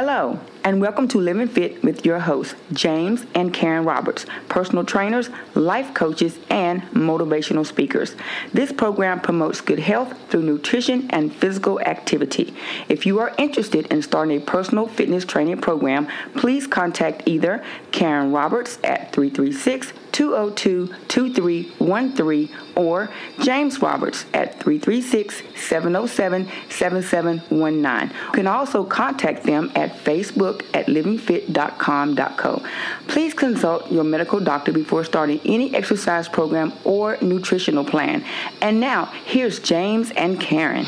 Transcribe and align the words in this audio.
Hello, 0.00 0.09
and 0.20 0.82
welcome 0.82 1.08
to 1.08 1.18
Living 1.18 1.48
Fit 1.48 1.82
with 1.82 2.04
your 2.04 2.18
hosts, 2.18 2.54
James 2.74 3.24
and 3.34 3.54
Karen 3.54 3.86
Roberts, 3.86 4.26
personal 4.50 4.84
trainers, 4.84 5.30
life 5.54 5.94
coaches, 5.94 6.38
and 6.50 6.82
motivational 6.92 7.64
speakers. 7.64 8.14
This 8.52 8.70
program 8.70 9.20
promotes 9.20 9.62
good 9.62 9.78
health 9.78 10.14
through 10.28 10.42
nutrition 10.42 11.10
and 11.10 11.34
physical 11.34 11.80
activity. 11.80 12.54
If 12.90 13.06
you 13.06 13.18
are 13.18 13.34
interested 13.38 13.86
in 13.86 14.02
starting 14.02 14.36
a 14.36 14.44
personal 14.44 14.86
fitness 14.86 15.24
training 15.24 15.62
program, 15.62 16.06
please 16.36 16.66
contact 16.66 17.22
either 17.24 17.64
Karen 17.90 18.30
Roberts 18.30 18.78
at 18.84 19.12
336 19.12 19.94
202 20.12 20.92
2313 21.08 22.48
or 22.76 23.10
James 23.40 23.80
Roberts 23.80 24.24
at 24.34 24.60
336 24.60 25.42
707 25.56 26.48
7719. 26.68 28.16
You 28.26 28.32
can 28.32 28.46
also 28.46 28.84
contact 28.84 29.44
them 29.44 29.70
at 29.74 29.96
Facebook 30.10 30.64
at 30.74 30.86
livingfit.com.co. 30.86 32.62
Please 33.06 33.32
consult 33.32 33.90
your 33.92 34.02
medical 34.02 34.40
doctor 34.40 34.72
before 34.72 35.04
starting 35.04 35.40
any 35.44 35.74
exercise 35.74 36.28
program 36.28 36.72
or 36.84 37.16
nutritional 37.20 37.84
plan. 37.84 38.24
And 38.60 38.80
now, 38.80 39.04
here's 39.24 39.60
James 39.60 40.10
and 40.10 40.40
Karen. 40.40 40.84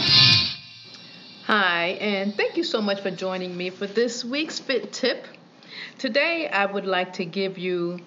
Hi, 1.47 1.99
and 2.01 2.35
thank 2.35 2.57
you 2.57 2.65
so 2.65 2.81
much 2.81 3.01
for 3.01 3.11
joining 3.11 3.57
me 3.57 3.71
for 3.71 3.87
this 3.87 4.25
week's 4.25 4.59
Fit 4.59 4.93
Tip. 4.93 5.27
Today, 5.99 6.49
I 6.49 6.67
would 6.67 6.87
like 6.87 7.13
to 7.15 7.25
give 7.25 7.59
you 7.59 8.01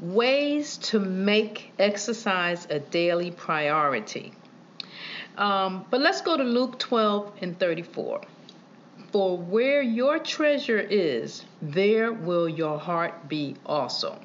ways 0.00 0.76
to 0.78 0.98
make 0.98 1.72
exercise 1.78 2.66
a 2.68 2.78
daily 2.78 3.30
priority. 3.30 4.32
Um, 5.38 5.86
but 5.90 6.00
let's 6.00 6.20
go 6.20 6.36
to 6.36 6.42
Luke 6.42 6.78
12 6.78 7.32
and 7.40 7.58
34. 7.58 8.20
For 9.12 9.36
where 9.36 9.82
your 9.82 10.18
treasure 10.18 10.78
is, 10.78 11.44
there 11.60 12.12
will 12.12 12.48
your 12.48 12.78
heart 12.78 13.28
be 13.28 13.56
also. 13.66 14.18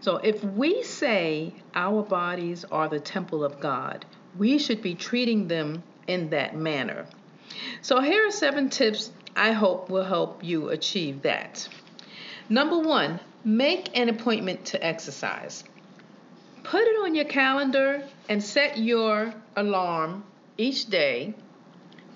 So 0.00 0.16
if 0.16 0.42
we 0.44 0.82
say 0.82 1.54
our 1.74 2.02
bodies 2.02 2.64
are 2.70 2.88
the 2.88 3.00
temple 3.00 3.44
of 3.44 3.60
God, 3.60 4.04
we 4.38 4.58
should 4.58 4.82
be 4.82 4.94
treating 4.94 5.48
them 5.48 5.82
in 6.06 6.30
that 6.30 6.56
manner. 6.56 7.06
So 7.80 8.00
here 8.00 8.26
are 8.28 8.30
seven 8.30 8.70
tips 8.70 9.10
I 9.34 9.52
hope 9.52 9.90
will 9.90 10.04
help 10.04 10.44
you 10.44 10.68
achieve 10.68 11.22
that. 11.22 11.68
Number 12.48 12.78
one, 12.78 13.20
Make 13.44 13.98
an 13.98 14.08
appointment 14.08 14.66
to 14.66 14.86
exercise. 14.86 15.64
Put 16.62 16.82
it 16.82 16.96
on 17.02 17.16
your 17.16 17.24
calendar 17.24 18.04
and 18.28 18.40
set 18.40 18.78
your 18.78 19.34
alarm 19.56 20.22
each 20.56 20.86
day 20.86 21.34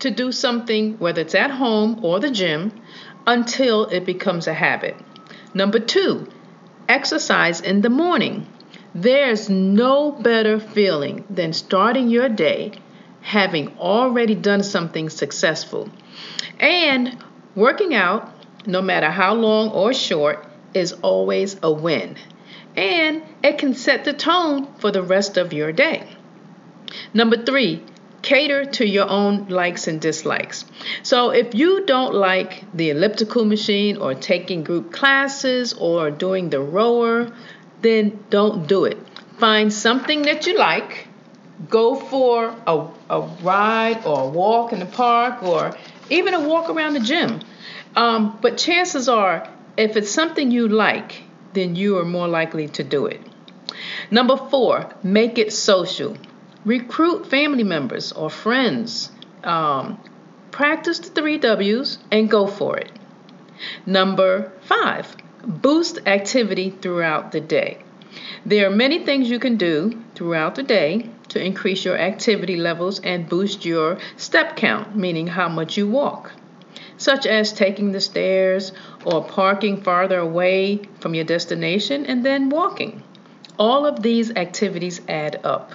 to 0.06 0.10
do 0.12 0.30
something, 0.30 0.98
whether 0.98 1.20
it's 1.20 1.34
at 1.34 1.50
home 1.50 2.04
or 2.04 2.20
the 2.20 2.30
gym, 2.30 2.72
until 3.26 3.86
it 3.86 4.06
becomes 4.06 4.46
a 4.46 4.54
habit. 4.54 4.96
Number 5.52 5.80
two, 5.80 6.28
exercise 6.88 7.60
in 7.60 7.80
the 7.80 7.90
morning. 7.90 8.46
There's 8.94 9.50
no 9.50 10.12
better 10.12 10.60
feeling 10.60 11.24
than 11.28 11.52
starting 11.52 12.08
your 12.08 12.28
day 12.28 12.72
having 13.20 13.76
already 13.78 14.36
done 14.36 14.62
something 14.62 15.10
successful. 15.10 15.90
And 16.60 17.18
working 17.56 17.92
out, 17.92 18.32
no 18.64 18.80
matter 18.80 19.10
how 19.10 19.34
long 19.34 19.70
or 19.70 19.92
short, 19.92 20.46
is 20.72 20.92
always 21.02 21.56
a 21.62 21.72
win, 21.72 22.16
and 22.76 23.22
it 23.42 23.58
can 23.58 23.74
set 23.74 24.04
the 24.04 24.12
tone 24.12 24.68
for 24.78 24.92
the 24.92 25.02
rest 25.02 25.36
of 25.36 25.52
your 25.52 25.72
day. 25.72 26.08
Number 27.12 27.44
three, 27.44 27.82
cater 28.26 28.64
to 28.64 28.84
your 28.84 29.08
own 29.08 29.46
likes 29.46 29.86
and 29.86 30.00
dislikes. 30.00 30.64
So, 31.04 31.30
if 31.30 31.54
you 31.54 31.86
don't 31.86 32.12
like 32.12 32.64
the 32.74 32.90
elliptical 32.90 33.44
machine 33.44 33.98
or 33.98 34.14
taking 34.14 34.64
group 34.64 34.92
classes 34.92 35.72
or 35.74 36.10
doing 36.10 36.50
the 36.50 36.60
rower, 36.60 37.30
then 37.82 38.18
don't 38.28 38.66
do 38.66 38.84
it. 38.84 38.98
Find 39.38 39.72
something 39.72 40.22
that 40.22 40.44
you 40.46 40.58
like, 40.58 41.06
go 41.70 41.94
for 41.94 42.52
a, 42.66 42.88
a 43.08 43.20
ride 43.42 44.04
or 44.04 44.22
a 44.24 44.28
walk 44.28 44.72
in 44.72 44.80
the 44.80 44.86
park 44.86 45.44
or 45.44 45.76
even 46.10 46.34
a 46.34 46.40
walk 46.48 46.68
around 46.68 46.94
the 46.94 47.04
gym. 47.12 47.40
Um, 47.94 48.38
but 48.42 48.58
chances 48.58 49.08
are 49.08 49.48
if 49.76 49.96
it's 49.96 50.10
something 50.10 50.50
you 50.50 50.66
like, 50.66 51.22
then 51.52 51.76
you 51.76 51.98
are 51.98 52.04
more 52.04 52.26
likely 52.26 52.66
to 52.78 52.82
do 52.82 53.06
it. 53.06 53.20
Number 54.10 54.36
four, 54.36 54.92
make 55.04 55.38
it 55.38 55.52
social. 55.52 56.16
Recruit 56.66 57.28
family 57.28 57.62
members 57.62 58.10
or 58.10 58.28
friends. 58.28 59.10
Um, 59.44 60.00
practice 60.50 60.98
the 60.98 61.10
three 61.10 61.38
W's 61.38 61.98
and 62.10 62.28
go 62.28 62.48
for 62.48 62.76
it. 62.76 62.90
Number 63.86 64.52
five, 64.62 65.16
boost 65.46 66.00
activity 66.06 66.70
throughout 66.70 67.30
the 67.30 67.40
day. 67.40 67.78
There 68.44 68.66
are 68.66 68.74
many 68.74 69.04
things 69.04 69.30
you 69.30 69.38
can 69.38 69.56
do 69.56 70.02
throughout 70.16 70.56
the 70.56 70.64
day 70.64 71.08
to 71.28 71.40
increase 71.40 71.84
your 71.84 71.96
activity 71.96 72.56
levels 72.56 72.98
and 72.98 73.28
boost 73.28 73.64
your 73.64 73.98
step 74.16 74.56
count, 74.56 74.96
meaning 74.96 75.28
how 75.28 75.48
much 75.48 75.76
you 75.76 75.88
walk 75.88 76.32
such 76.98 77.26
as 77.26 77.52
taking 77.52 77.92
the 77.92 78.00
stairs 78.00 78.72
or 79.04 79.22
parking 79.22 79.82
farther 79.82 80.18
away 80.18 80.80
from 80.98 81.14
your 81.14 81.24
destination 81.24 82.06
and 82.06 82.24
then 82.24 82.48
walking. 82.48 83.02
All 83.58 83.86
of 83.86 84.02
these 84.02 84.30
activities 84.32 85.00
add 85.08 85.40
up. 85.44 85.72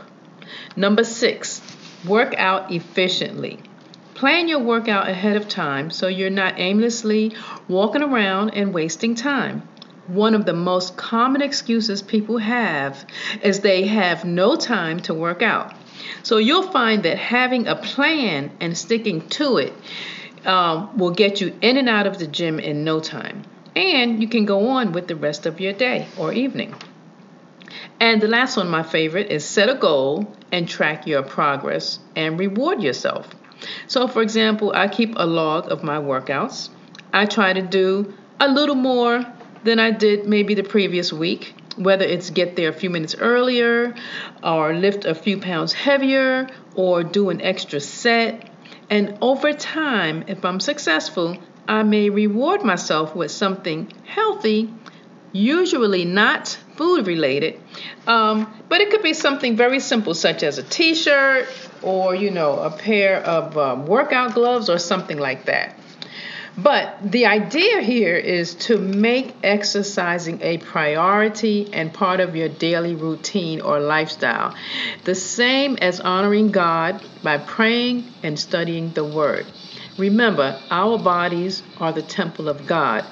Number 0.75 1.03
six, 1.03 1.61
work 2.05 2.33
out 2.37 2.71
efficiently. 2.71 3.59
Plan 4.13 4.47
your 4.47 4.59
workout 4.59 5.09
ahead 5.09 5.35
of 5.35 5.47
time 5.47 5.89
so 5.89 6.07
you're 6.07 6.29
not 6.29 6.59
aimlessly 6.59 7.35
walking 7.67 8.03
around 8.03 8.51
and 8.51 8.73
wasting 8.73 9.15
time. 9.15 9.67
One 10.07 10.35
of 10.35 10.45
the 10.45 10.53
most 10.53 10.97
common 10.97 11.41
excuses 11.41 12.01
people 12.01 12.37
have 12.37 13.05
is 13.41 13.59
they 13.59 13.87
have 13.87 14.25
no 14.25 14.55
time 14.55 14.99
to 15.01 15.13
work 15.13 15.41
out. 15.41 15.73
So 16.23 16.37
you'll 16.37 16.71
find 16.71 17.03
that 17.03 17.17
having 17.17 17.67
a 17.67 17.75
plan 17.75 18.51
and 18.59 18.77
sticking 18.77 19.27
to 19.29 19.57
it 19.57 19.73
um, 20.45 20.97
will 20.97 21.11
get 21.11 21.41
you 21.41 21.55
in 21.61 21.77
and 21.77 21.87
out 21.87 22.07
of 22.07 22.17
the 22.17 22.27
gym 22.27 22.59
in 22.59 22.83
no 22.83 22.99
time. 22.99 23.43
And 23.75 24.21
you 24.21 24.27
can 24.27 24.45
go 24.45 24.69
on 24.69 24.91
with 24.91 25.07
the 25.07 25.15
rest 25.15 25.45
of 25.45 25.59
your 25.59 25.73
day 25.73 26.07
or 26.17 26.33
evening. 26.33 26.75
And 28.01 28.21
the 28.21 28.27
last 28.27 28.57
one, 28.57 28.67
my 28.67 28.83
favorite, 28.83 29.31
is 29.31 29.45
set 29.45 29.69
a 29.69 29.75
goal 29.75 30.27
and 30.51 30.67
track 30.67 31.07
your 31.07 31.23
progress 31.23 31.99
and 32.15 32.37
reward 32.37 32.83
yourself. 32.83 33.29
So, 33.87 34.07
for 34.07 34.21
example, 34.21 34.73
I 34.75 34.89
keep 34.89 35.13
a 35.15 35.25
log 35.25 35.71
of 35.71 35.83
my 35.83 35.97
workouts. 35.97 36.69
I 37.13 37.25
try 37.27 37.53
to 37.53 37.61
do 37.61 38.13
a 38.39 38.49
little 38.49 38.75
more 38.75 39.23
than 39.63 39.79
I 39.79 39.91
did 39.91 40.27
maybe 40.27 40.55
the 40.55 40.63
previous 40.63 41.13
week, 41.13 41.53
whether 41.77 42.03
it's 42.03 42.31
get 42.31 42.55
there 42.55 42.69
a 42.69 42.73
few 42.73 42.89
minutes 42.89 43.15
earlier, 43.19 43.93
or 44.43 44.73
lift 44.73 45.05
a 45.05 45.15
few 45.15 45.39
pounds 45.39 45.71
heavier, 45.71 46.49
or 46.75 47.03
do 47.03 47.29
an 47.29 47.39
extra 47.39 47.79
set 47.79 48.49
and 48.91 49.17
over 49.21 49.53
time, 49.53 50.25
if 50.27 50.43
I'm 50.43 50.59
successful, 50.59 51.37
I 51.65 51.83
may 51.83 52.09
reward 52.09 52.61
myself 52.61 53.15
with 53.15 53.31
something 53.31 53.89
healthy, 54.03 54.73
usually 55.31 56.03
not 56.03 56.59
food 56.81 57.05
related, 57.05 57.59
um, 58.07 58.51
but 58.67 58.81
it 58.81 58.89
could 58.89 59.03
be 59.03 59.13
something 59.13 59.55
very 59.55 59.79
simple, 59.79 60.15
such 60.15 60.41
as 60.41 60.57
a 60.57 60.63
t 60.63 60.95
shirt 60.95 61.47
or, 61.83 62.15
you 62.15 62.31
know, 62.31 62.53
a 62.57 62.71
pair 62.71 63.17
of 63.17 63.55
um, 63.55 63.85
workout 63.85 64.33
gloves 64.33 64.67
or 64.67 64.79
something 64.79 65.19
like 65.19 65.45
that. 65.45 65.75
But 66.57 66.97
the 67.03 67.27
idea 67.27 67.81
here 67.81 68.15
is 68.15 68.55
to 68.67 68.79
make 68.79 69.35
exercising 69.43 70.41
a 70.41 70.57
priority 70.57 71.71
and 71.71 71.93
part 71.93 72.19
of 72.19 72.35
your 72.35 72.49
daily 72.49 72.95
routine 72.95 73.61
or 73.61 73.79
lifestyle, 73.79 74.55
the 75.03 75.13
same 75.13 75.77
as 75.77 75.99
honoring 75.99 76.49
God 76.49 76.99
by 77.21 77.37
praying 77.37 78.05
and 78.23 78.39
studying 78.39 78.91
the 78.93 79.05
Word. 79.05 79.45
Remember, 79.99 80.59
our 80.71 80.97
bodies 80.97 81.61
are 81.79 81.93
the 81.93 82.01
temple 82.01 82.49
of 82.49 82.65
God, 82.65 83.05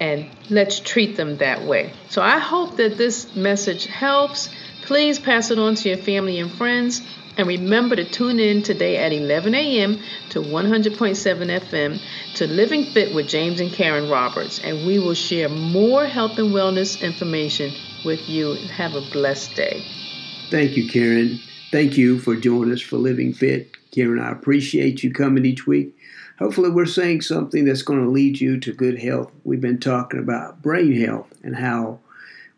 and 0.00 0.26
let's 0.50 0.80
treat 0.80 1.16
them 1.16 1.38
that 1.38 1.64
way. 1.64 1.92
So 2.08 2.22
I 2.22 2.38
hope 2.38 2.76
that 2.76 2.96
this 2.96 3.34
message 3.34 3.86
helps. 3.86 4.48
Please 4.82 5.18
pass 5.18 5.50
it 5.50 5.58
on 5.58 5.74
to 5.76 5.88
your 5.88 5.98
family 5.98 6.38
and 6.38 6.50
friends. 6.50 7.02
And 7.38 7.46
remember 7.48 7.96
to 7.96 8.04
tune 8.04 8.40
in 8.40 8.62
today 8.62 8.96
at 8.96 9.12
11 9.12 9.54
a.m. 9.54 9.98
to 10.30 10.40
100.7 10.40 10.96
FM 10.96 12.00
to 12.36 12.46
Living 12.46 12.84
Fit 12.84 13.14
with 13.14 13.28
James 13.28 13.60
and 13.60 13.70
Karen 13.70 14.08
Roberts. 14.08 14.58
And 14.58 14.86
we 14.86 14.98
will 14.98 15.14
share 15.14 15.50
more 15.50 16.06
health 16.06 16.38
and 16.38 16.48
wellness 16.48 17.00
information 17.02 17.72
with 18.06 18.26
you. 18.28 18.54
Have 18.54 18.94
a 18.94 19.02
blessed 19.12 19.54
day. 19.54 19.84
Thank 20.50 20.78
you, 20.78 20.88
Karen. 20.88 21.38
Thank 21.70 21.98
you 21.98 22.18
for 22.18 22.36
joining 22.36 22.72
us 22.72 22.80
for 22.80 22.96
Living 22.96 23.34
Fit. 23.34 23.70
Karen, 23.90 24.18
I 24.18 24.30
appreciate 24.30 25.02
you 25.02 25.12
coming 25.12 25.44
each 25.44 25.66
week. 25.66 25.94
Hopefully, 26.38 26.70
we're 26.70 26.86
saying 26.86 27.22
something 27.22 27.64
that's 27.64 27.82
going 27.82 28.02
to 28.02 28.10
lead 28.10 28.40
you 28.40 28.60
to 28.60 28.72
good 28.72 28.98
health. 28.98 29.32
We've 29.44 29.60
been 29.60 29.80
talking 29.80 30.20
about 30.20 30.62
brain 30.62 30.92
health 30.92 31.32
and 31.42 31.56
how 31.56 32.00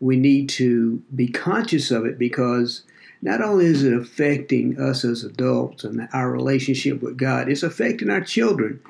we 0.01 0.17
need 0.17 0.49
to 0.49 1.03
be 1.15 1.29
conscious 1.29 1.91
of 1.91 2.05
it 2.05 2.19
because 2.19 2.83
not 3.23 3.43
only 3.43 3.67
is 3.67 3.83
it 3.83 3.93
affecting 3.93 4.81
us 4.81 5.05
as 5.05 5.25
adults 5.25 5.85
and 5.85 6.09
our 6.13 6.31
relationship 6.31 7.03
with 7.03 7.17
God, 7.17 7.49
it's 7.49 7.63
affecting 7.63 8.11
our 8.11 8.21
children. 8.21 8.81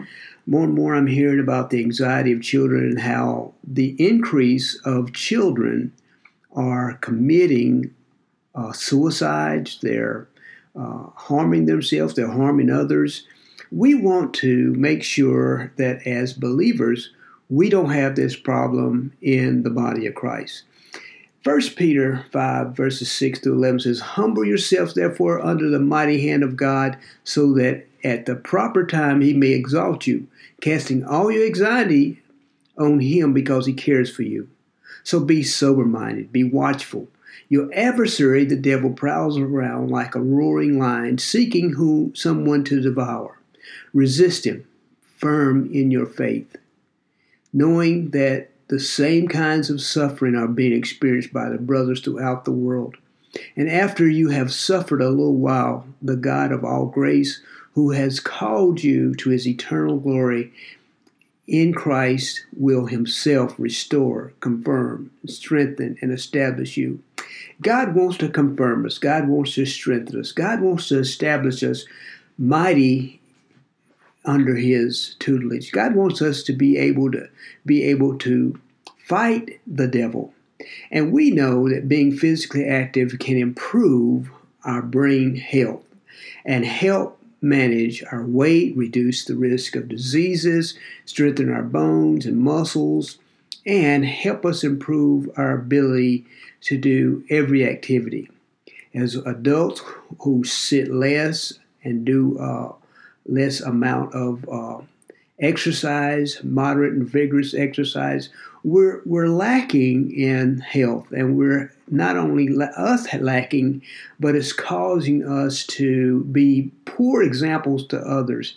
More 0.47 0.65
and 0.65 0.75
more, 0.75 0.95
I'm 0.95 1.07
hearing 1.07 1.41
about 1.41 1.71
the 1.71 1.81
anxiety 1.81 2.33
of 2.33 2.43
children 2.43 2.85
and 2.85 3.01
how 3.01 3.53
the 3.63 3.95
increase 3.99 4.81
of 4.85 5.13
children 5.13 5.93
are 6.53 6.95
committing 6.95 7.95
uh, 8.55 8.73
suicides, 8.73 9.79
they're 9.83 10.29
uh, 10.75 11.05
harming 11.15 11.67
themselves, 11.67 12.15
they're 12.15 12.31
harming 12.31 12.71
others. 12.71 13.27
We 13.71 13.95
want 13.95 14.35
to 14.35 14.73
make 14.75 15.03
sure 15.03 15.73
that 15.77 16.07
as 16.07 16.33
believers, 16.33 17.11
we 17.51 17.69
don't 17.69 17.91
have 17.91 18.17
this 18.17 18.37
problem 18.37 19.13
in 19.21 19.63
the 19.63 19.71
body 19.71 20.07
of 20.07 20.15
Christ. 20.15 20.65
1 21.45 21.61
Peter 21.77 22.27
5, 22.33 22.77
verses 22.77 23.11
6 23.13 23.41
to 23.41 23.53
11 23.53 23.81
says, 23.81 24.01
Humble 24.01 24.45
yourselves, 24.45 24.95
therefore, 24.95 25.45
under 25.45 25.71
the 25.71 25.79
mighty 25.79 26.21
hand 26.27 26.43
of 26.43 26.57
God, 26.57 26.99
so 27.25 27.53
that 27.55 27.87
at 28.05 28.27
the 28.27 28.35
proper 28.37 28.87
time 28.87 29.21
he 29.21 29.33
may 29.33 29.53
exalt 29.53 30.07
you, 30.07 30.27
casting 30.61 31.05
all 31.05 31.31
your 31.31 31.47
anxiety 31.47 32.21
on 32.77 33.01
him 33.01 33.33
because 33.33 33.67
he 33.67 33.73
cares 33.73 34.15
for 34.15 34.23
you. 34.23 34.49
So 35.05 35.21
be 35.21 35.43
sober 35.43 35.85
minded, 35.85 36.33
be 36.33 36.45
watchful. 36.45 37.09
Your 37.49 37.71
adversary, 37.73 38.45
the 38.45 38.57
devil, 38.57 38.91
prowls 38.91 39.39
around 39.39 39.91
like 39.91 40.15
a 40.15 40.21
roaring 40.21 40.79
lion, 40.79 41.19
seeking 41.19 41.73
who 41.73 42.13
someone 42.15 42.63
to 42.65 42.81
devour. 42.81 43.38
Resist 43.93 44.47
him, 44.47 44.67
firm 45.17 45.71
in 45.73 45.91
your 45.91 46.07
faith, 46.07 46.57
knowing 47.53 48.11
that 48.11 48.51
the 48.69 48.81
same 48.81 49.29
kinds 49.29 49.71
of 49.71 49.81
suffering 49.81 50.35
are 50.35 50.47
being 50.47 50.73
experienced 50.73 51.33
by 51.33 51.49
the 51.49 51.59
brothers 51.59 52.01
throughout 52.01 52.45
the 52.45 52.53
world. 52.53 52.97
And 53.57 53.69
after 53.69 54.09
you 54.09 54.29
have 54.31 54.53
suffered 54.53 55.01
a 55.01 55.09
little 55.09 55.37
while, 55.37 55.87
the 56.03 56.17
God 56.17 56.53
of 56.53 56.65
all 56.65 56.87
grace, 56.87 57.41
who 57.73 57.93
has 57.93 58.21
called 58.21 58.83
you 58.83 59.15
to 59.17 59.31
his 59.31 59.47
eternal 59.47 59.99
glory 59.99 60.53
in 61.47 61.73
Christ, 61.73 62.45
will 62.57 62.87
himself 62.87 63.55
restore, 63.59 64.33
confirm, 64.41 65.11
strengthen, 65.27 65.97
and 66.03 66.13
establish 66.13 66.77
you. 66.77 67.03
God 67.63 67.95
wants 67.95 68.19
to 68.19 68.29
confirm 68.29 68.85
us. 68.85 68.99
God 68.99 69.29
wants 69.29 69.55
to 69.55 69.65
strengthen 69.65 70.21
us. 70.21 70.33
God 70.33 70.61
wants 70.61 70.89
to 70.89 70.99
establish 70.99 71.63
us 71.63 71.87
mighty 72.37 73.21
under 74.29 74.55
his 74.55 75.17
tutelage. 75.19 75.73
God 75.73 75.95
wants 75.95 76.21
us 76.21 76.43
to 76.45 76.53
be 76.53 76.77
able 76.77 77.11
to 77.13 77.29
be 77.65 77.83
able 77.85 78.19
to 78.19 78.61
fight 79.05 79.59
the 79.67 79.89
devil. 79.89 80.35
And 80.91 81.13
we 81.13 81.31
know 81.31 81.69
that 81.69 81.89
being 81.89 82.13
physically 82.13 82.67
active 82.67 83.19
can 83.19 83.39
improve 83.39 84.31
our 84.65 84.83
brain 84.83 85.37
health 85.37 85.85
and 86.45 86.67
help 86.67 87.19
manage 87.41 88.05
our 88.13 88.25
weight, 88.25 88.77
reduce 88.77 89.25
the 89.25 89.37
risk 89.37 89.77
of 89.77 89.89
diseases, 89.89 90.79
strengthen 91.07 91.51
our 91.51 91.63
bones 91.63 92.27
and 92.27 92.37
muscles, 92.37 93.19
and 93.65 94.05
help 94.05 94.45
us 94.45 94.63
improve 94.63 95.31
our 95.37 95.55
ability 95.55 96.27
to 96.63 96.77
do 96.77 97.25
every 97.31 97.65
activity. 97.65 98.29
As 98.93 99.15
adults 99.15 99.81
who 100.21 100.45
sit 100.45 100.93
less 100.93 101.55
and 101.85 102.05
do 102.05 102.39
uh, 102.39 102.73
less 103.29 103.61
amount 103.61 104.15
of 104.15 104.49
uh, 104.49 104.83
exercise, 105.41 106.41
moderate 106.43 106.95
and 106.95 107.09
vigorous 107.09 107.55
exercise, 107.55 108.31
we're, 108.65 109.03
we're 109.05 109.29
lacking 109.29 110.11
in 110.11 110.59
health. 110.59 111.11
And 111.13 111.37
we're 111.37 111.73
not 111.89 112.17
only 112.17 112.49
us 112.77 113.13
lacking, 113.15 113.83
but 114.19 114.35
it's 114.35 114.53
causing 114.53 115.25
us 115.25 115.65
to 115.67 116.25
be 116.25 116.73
poor 116.85 117.23
examples 117.23 117.87
to 117.89 117.99
others. 117.99 118.57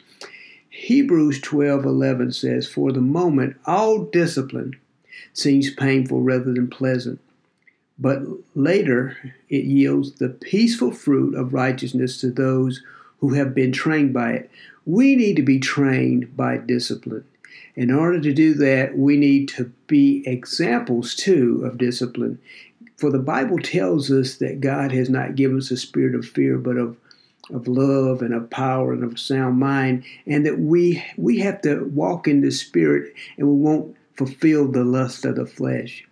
Hebrews 0.70 1.42
12 1.42 1.86
11 1.86 2.32
says, 2.32 2.68
For 2.68 2.92
the 2.92 3.02
moment, 3.02 3.58
all 3.66 4.06
discipline 4.06 4.80
seems 5.34 5.74
painful 5.74 6.22
rather 6.22 6.54
than 6.54 6.70
pleasant, 6.70 7.20
but 8.00 8.22
later 8.56 9.18
it 9.50 9.66
yields 9.66 10.14
the 10.14 10.30
peaceful 10.30 10.92
fruit 10.92 11.36
of 11.36 11.54
righteousness 11.54 12.20
to 12.22 12.32
those 12.32 12.82
who 13.22 13.34
have 13.34 13.56
been 13.56 13.72
trained 13.72 14.14
by 14.14 14.32
it. 14.34 14.52
We 14.86 15.16
need 15.16 15.36
to 15.38 15.44
be 15.44 15.60
trained 15.60 16.36
by 16.36 16.58
discipline. 16.58 17.24
In 17.76 17.92
order 17.92 18.20
to 18.20 18.34
do 18.34 18.54
that, 18.56 18.98
we 18.98 19.16
need 19.16 19.48
to 19.50 19.72
be 19.88 20.24
examples 20.28 21.16
too 21.16 21.64
of 21.64 21.78
discipline. 21.78 22.40
For 22.98 23.10
the 23.10 23.20
Bible 23.20 23.60
tells 23.60 24.12
us 24.12 24.36
that 24.36 24.60
God 24.60 24.92
has 24.92 25.10
not 25.10 25.36
given 25.36 25.58
us 25.58 25.72
a 25.72 25.78
spirit 25.78 26.16
of 26.16 26.26
fear, 26.26 26.58
but 26.58 26.78
of 26.78 26.98
of 27.50 27.68
love 27.68 28.22
and 28.22 28.34
of 28.34 28.50
power 28.50 28.94
and 28.94 29.04
of 29.04 29.20
sound 29.20 29.60
mind, 29.60 30.04
and 30.26 30.46
that 30.46 30.60
we 30.60 31.04
we 31.18 31.40
have 31.40 31.62
to 31.62 31.86
walk 31.86 32.28
in 32.28 32.42
the 32.42 32.52
spirit 32.52 33.14
and 33.38 33.48
we 33.48 33.56
won't 33.56 33.96
fulfill 34.16 34.68
the 34.68 34.84
lust 34.84 35.26
of 35.26 35.36
the 35.36 35.46
flesh. 35.46 36.06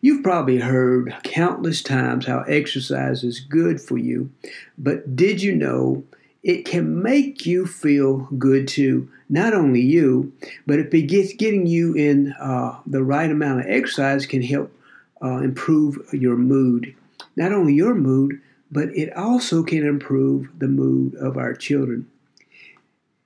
You've 0.00 0.22
probably 0.22 0.58
heard 0.58 1.14
countless 1.24 1.82
times 1.82 2.26
how 2.26 2.42
exercise 2.42 3.24
is 3.24 3.40
good 3.40 3.80
for 3.80 3.98
you, 3.98 4.30
but 4.78 5.16
did 5.16 5.42
you 5.42 5.54
know 5.54 6.04
it 6.42 6.64
can 6.64 7.00
make 7.02 7.46
you 7.46 7.66
feel 7.66 8.28
good 8.38 8.68
too. 8.68 9.08
Not 9.28 9.54
only 9.54 9.80
you, 9.80 10.32
but 10.66 10.78
it 10.78 10.90
gets 10.90 11.32
getting 11.34 11.66
you 11.66 11.94
in 11.94 12.32
uh, 12.40 12.78
the 12.86 13.02
right 13.02 13.30
amount 13.30 13.60
of 13.60 13.66
exercise 13.66 14.26
can 14.26 14.42
help 14.42 14.72
uh, 15.22 15.38
improve 15.38 15.98
your 16.12 16.36
mood. 16.36 16.94
Not 17.36 17.52
only 17.52 17.74
your 17.74 17.94
mood, 17.94 18.40
but 18.70 18.88
it 18.96 19.14
also 19.16 19.62
can 19.62 19.84
improve 19.84 20.48
the 20.58 20.68
mood 20.68 21.14
of 21.16 21.36
our 21.36 21.54
children. 21.54 22.08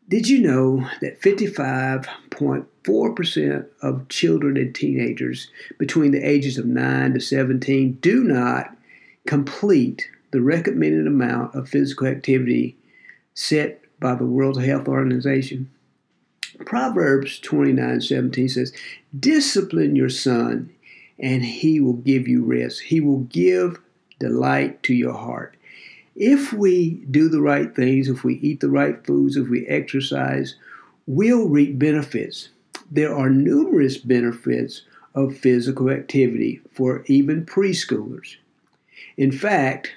Did 0.08 0.28
you 0.28 0.40
know 0.40 0.88
that 1.00 1.20
55.4% 1.20 3.66
of 3.80 4.08
children 4.08 4.56
and 4.56 4.74
teenagers 4.74 5.48
between 5.78 6.10
the 6.12 6.22
ages 6.22 6.58
of 6.58 6.66
9 6.66 7.14
to 7.14 7.20
17 7.20 7.98
do 8.00 8.24
not 8.24 8.76
complete 9.26 10.10
the 10.32 10.40
recommended 10.40 11.06
amount 11.06 11.54
of 11.54 11.68
physical 11.68 12.08
activity 12.08 12.76
set 13.34 13.82
by 13.98 14.14
the 14.14 14.26
World 14.26 14.62
Health 14.62 14.88
Organization. 14.88 15.70
Proverbs 16.66 17.38
29 17.38 18.00
17 18.00 18.48
says, 18.48 18.72
Discipline 19.18 19.96
your 19.96 20.08
son, 20.08 20.70
and 21.18 21.44
he 21.44 21.80
will 21.80 21.94
give 21.94 22.28
you 22.28 22.44
rest. 22.44 22.80
He 22.80 23.00
will 23.00 23.20
give 23.20 23.80
delight 24.18 24.82
to 24.84 24.94
your 24.94 25.14
heart. 25.14 25.56
If 26.14 26.52
we 26.52 27.02
do 27.10 27.28
the 27.28 27.40
right 27.40 27.74
things, 27.74 28.08
if 28.08 28.22
we 28.22 28.34
eat 28.34 28.60
the 28.60 28.68
right 28.68 29.04
foods, 29.04 29.36
if 29.36 29.48
we 29.48 29.66
exercise, 29.66 30.56
we'll 31.06 31.48
reap 31.48 31.78
benefits. 31.78 32.50
There 32.90 33.14
are 33.14 33.30
numerous 33.30 33.96
benefits 33.96 34.82
of 35.14 35.36
physical 35.36 35.90
activity 35.90 36.60
for 36.72 37.02
even 37.06 37.46
preschoolers. 37.46 38.36
In 39.16 39.32
fact, 39.32 39.92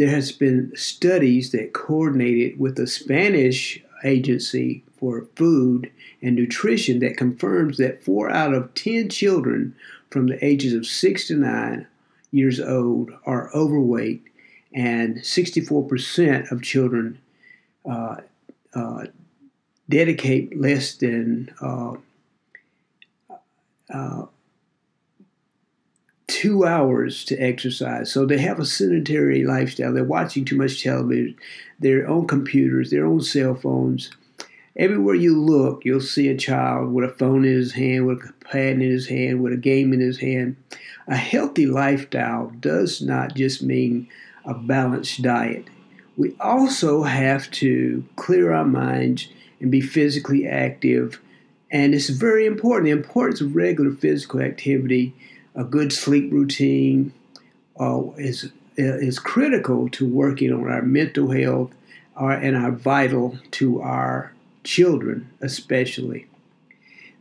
there 0.00 0.08
has 0.08 0.32
been 0.32 0.72
studies 0.74 1.52
that 1.52 1.74
coordinated 1.74 2.58
with 2.58 2.76
the 2.76 2.86
Spanish 2.86 3.84
Agency 4.02 4.82
for 4.98 5.26
Food 5.36 5.92
and 6.22 6.34
Nutrition 6.34 7.00
that 7.00 7.18
confirms 7.18 7.76
that 7.76 8.02
4 8.02 8.30
out 8.30 8.54
of 8.54 8.72
10 8.72 9.10
children 9.10 9.76
from 10.10 10.26
the 10.28 10.42
ages 10.42 10.72
of 10.72 10.86
6 10.86 11.28
to 11.28 11.36
9 11.36 11.86
years 12.32 12.58
old 12.58 13.10
are 13.26 13.50
overweight 13.54 14.22
and 14.72 15.18
64% 15.18 16.50
of 16.50 16.62
children 16.62 17.18
uh, 17.84 18.16
uh, 18.74 19.04
dedicate 19.90 20.58
less 20.58 20.94
than 20.94 21.52
uh, 21.60 21.92
uh 23.92 24.24
two 26.40 26.64
hours 26.64 27.22
to 27.22 27.36
exercise. 27.36 28.10
So 28.10 28.24
they 28.24 28.38
have 28.38 28.58
a 28.58 28.64
sedentary 28.64 29.44
lifestyle. 29.44 29.92
They're 29.92 30.04
watching 30.04 30.46
too 30.46 30.56
much 30.56 30.82
television, 30.82 31.36
their 31.78 32.08
own 32.08 32.26
computers, 32.26 32.90
their 32.90 33.04
own 33.04 33.20
cell 33.20 33.54
phones. 33.54 34.10
Everywhere 34.74 35.16
you 35.16 35.38
look, 35.38 35.84
you'll 35.84 36.00
see 36.00 36.28
a 36.28 36.36
child 36.38 36.94
with 36.94 37.04
a 37.04 37.12
phone 37.12 37.44
in 37.44 37.52
his 37.52 37.72
hand, 37.72 38.06
with 38.06 38.20
a 38.24 38.32
pad 38.42 38.76
in 38.76 38.80
his 38.80 39.06
hand, 39.06 39.42
with 39.42 39.52
a 39.52 39.58
game 39.58 39.92
in 39.92 40.00
his 40.00 40.18
hand. 40.18 40.56
A 41.06 41.14
healthy 41.14 41.66
lifestyle 41.66 42.50
does 42.58 43.02
not 43.02 43.34
just 43.34 43.62
mean 43.62 44.08
a 44.46 44.54
balanced 44.54 45.20
diet. 45.20 45.66
We 46.16 46.34
also 46.40 47.02
have 47.02 47.50
to 47.50 48.02
clear 48.16 48.54
our 48.54 48.64
minds 48.64 49.28
and 49.60 49.70
be 49.70 49.82
physically 49.82 50.48
active. 50.48 51.20
And 51.70 51.94
it's 51.94 52.08
very 52.08 52.46
important. 52.46 52.86
The 52.86 52.92
importance 52.92 53.42
of 53.42 53.54
regular 53.54 53.92
physical 53.92 54.40
activity 54.40 55.14
a 55.54 55.64
good 55.64 55.92
sleep 55.92 56.32
routine 56.32 57.12
uh, 57.78 58.02
is 58.16 58.50
is 58.76 59.18
critical 59.18 59.88
to 59.90 60.06
working 60.06 60.52
on 60.52 60.66
our 60.68 60.82
mental 60.82 61.30
health 61.30 61.72
our, 62.16 62.32
and 62.32 62.56
are 62.56 62.70
vital 62.70 63.38
to 63.52 63.80
our 63.80 64.32
children, 64.62 65.28
especially. 65.40 66.26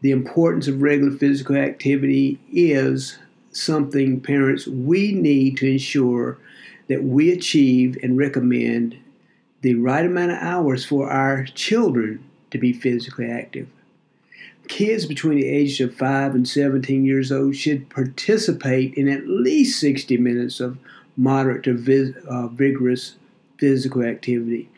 The 0.02 0.12
importance 0.12 0.68
of 0.68 0.82
regular 0.82 1.12
physical 1.12 1.56
activity 1.56 2.40
is 2.52 3.18
something 3.52 4.22
parents 4.22 4.68
we 4.68 5.12
need 5.12 5.58
to 5.58 5.72
ensure 5.72 6.38
that 6.88 7.04
we 7.04 7.32
achieve 7.32 7.98
and 8.04 8.18
recommend 8.18 8.98
the 9.62 9.76
right 9.76 10.06
amount 10.06 10.32
of 10.32 10.38
hours 10.38 10.86
for 10.86 11.10
our 11.10 11.44
children 11.46 12.24
to 12.52 12.58
be 12.58 12.72
physically 12.72 13.30
active. 13.30 13.68
Kids 14.68 15.06
between 15.06 15.38
the 15.38 15.48
ages 15.48 15.80
of 15.80 15.96
5 15.96 16.36
and 16.36 16.48
17 16.48 17.04
years 17.04 17.32
old 17.32 17.56
should 17.56 17.90
participate 17.90 18.94
in 18.94 19.08
at 19.08 19.28
least 19.28 19.80
60 19.80 20.18
minutes 20.18 20.60
of 20.60 20.78
moderate 21.18 21.64
to 21.64 21.74
vis- 21.74 22.16
uh, 22.28 22.48
vigorous 22.48 23.16
physical 23.58 24.04
activity. 24.04 24.70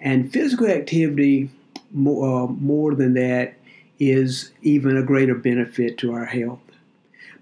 And 0.00 0.32
physical 0.32 0.66
activity, 0.66 1.50
more, 1.92 2.44
uh, 2.44 2.46
more 2.46 2.94
than 2.94 3.14
that, 3.14 3.54
is 3.98 4.52
even 4.62 4.96
a 4.96 5.02
greater 5.02 5.34
benefit 5.34 5.98
to 5.98 6.12
our 6.12 6.24
health. 6.24 6.60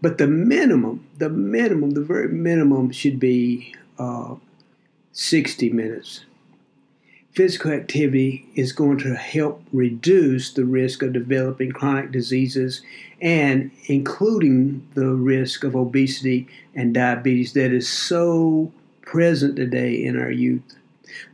But 0.03 0.19
the 0.19 0.27
minimum, 0.27 1.07
the 1.19 1.29
minimum, 1.29 1.91
the 1.91 2.03
very 2.03 2.29
minimum 2.29 2.91
should 2.91 3.21
be 3.21 3.75
uh, 3.99 4.37
60 5.13 5.71
minutes 5.71 6.25
physical 7.37 7.71
activity 7.71 8.49
is 8.55 8.73
going 8.73 8.97
to 8.97 9.14
help 9.14 9.62
reduce 9.71 10.55
the 10.55 10.64
risk 10.64 11.02
of 11.02 11.12
developing 11.12 11.71
chronic 11.71 12.11
diseases 12.11 12.81
and 13.21 13.71
including 13.85 14.88
the 14.95 15.11
risk 15.11 15.62
of 15.62 15.76
obesity 15.76 16.49
and 16.75 16.95
diabetes 16.95 17.52
that 17.52 17.73
is 17.73 17.87
so 17.87 18.73
present 19.02 19.55
today 19.55 20.02
in 20.02 20.19
our 20.19 20.31
youth. 20.31 20.76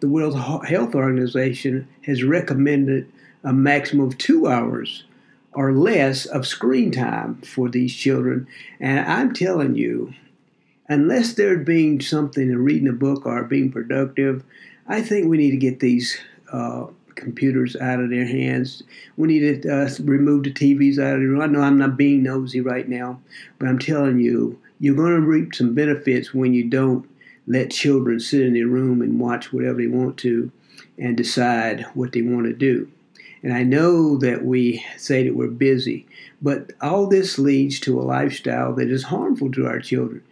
The 0.01 0.09
World 0.09 0.37
Health 0.65 0.97
Organization 0.97 1.87
has 2.05 2.25
recommended 2.25 3.11
a 3.45 3.53
maximum 3.53 4.09
of 4.09 4.19
two 4.19 4.49
hours 4.49 5.05
or 5.53 5.73
less 5.73 6.27
of 6.27 6.49
screen 6.49 6.91
time 6.91 7.37
for 7.43 7.69
these 7.69 7.95
children. 7.95 8.49
And 8.81 9.07
I'm 9.07 9.33
telling 9.33 9.77
you, 9.77 10.15
unless 10.89 11.35
they're 11.35 11.59
being 11.59 12.01
something 12.01 12.51
and 12.51 12.65
reading 12.65 12.89
a 12.89 12.93
book 12.93 13.25
or 13.25 13.45
being 13.45 13.71
productive, 13.71 14.43
I 14.93 15.01
think 15.01 15.27
we 15.27 15.39
need 15.39 15.53
to 15.53 15.57
get 15.57 15.81
these 15.81 16.19
uh, 16.53 16.85
computers 17.15 17.77
out 17.77 18.01
of 18.01 18.11
their 18.11 18.27
hands. 18.27 18.83
We 19.17 19.29
need 19.29 19.63
to 19.63 19.85
uh, 19.85 19.89
remove 20.03 20.45
the 20.45 20.53
TVs 20.53 20.99
out 20.99 21.15
of 21.15 21.21
the 21.21 21.29
room. 21.29 21.41
I 21.41 21.47
know 21.47 21.63
I'm 21.63 21.79
not 21.79 21.97
being 21.97 22.23
nosy 22.23 22.61
right 22.61 22.87
now, 22.87 23.19
but 23.59 23.71
I'm 23.71 23.79
telling 23.79 24.21
you, 24.21 24.61
you're 24.81 24.95
going 24.95 25.19
to 25.19 25.27
reap 25.27 25.55
some 25.55 25.75
benefits 25.75 26.35
when 26.35 26.53
you 26.53 26.69
don't 26.69 27.09
let 27.47 27.71
children 27.71 28.21
sit 28.21 28.43
in 28.43 28.53
their 28.53 28.67
room 28.67 29.01
and 29.01 29.19
watch 29.19 29.51
whatever 29.51 29.79
they 29.79 29.87
want 29.87 30.19
to 30.19 30.53
and 30.99 31.17
decide 31.17 31.87
what 31.95 32.13
they 32.13 32.21
want 32.21 32.45
to 32.45 32.53
do. 32.53 32.87
And 33.43 33.55
I 33.55 33.63
know 33.63 34.19
that 34.19 34.45
we 34.45 34.85
say 34.99 35.25
that 35.25 35.35
we're 35.35 35.49
busy, 35.49 36.07
but 36.43 36.71
all 36.83 37.07
this 37.07 37.39
leads 37.39 37.81
to 37.81 37.99
a 37.99 38.03
lifestyle 38.03 38.75
that 38.75 38.91
is 38.91 39.05
harmful 39.05 39.51
to 39.53 39.67
our 39.67 39.81
children. 39.81 40.23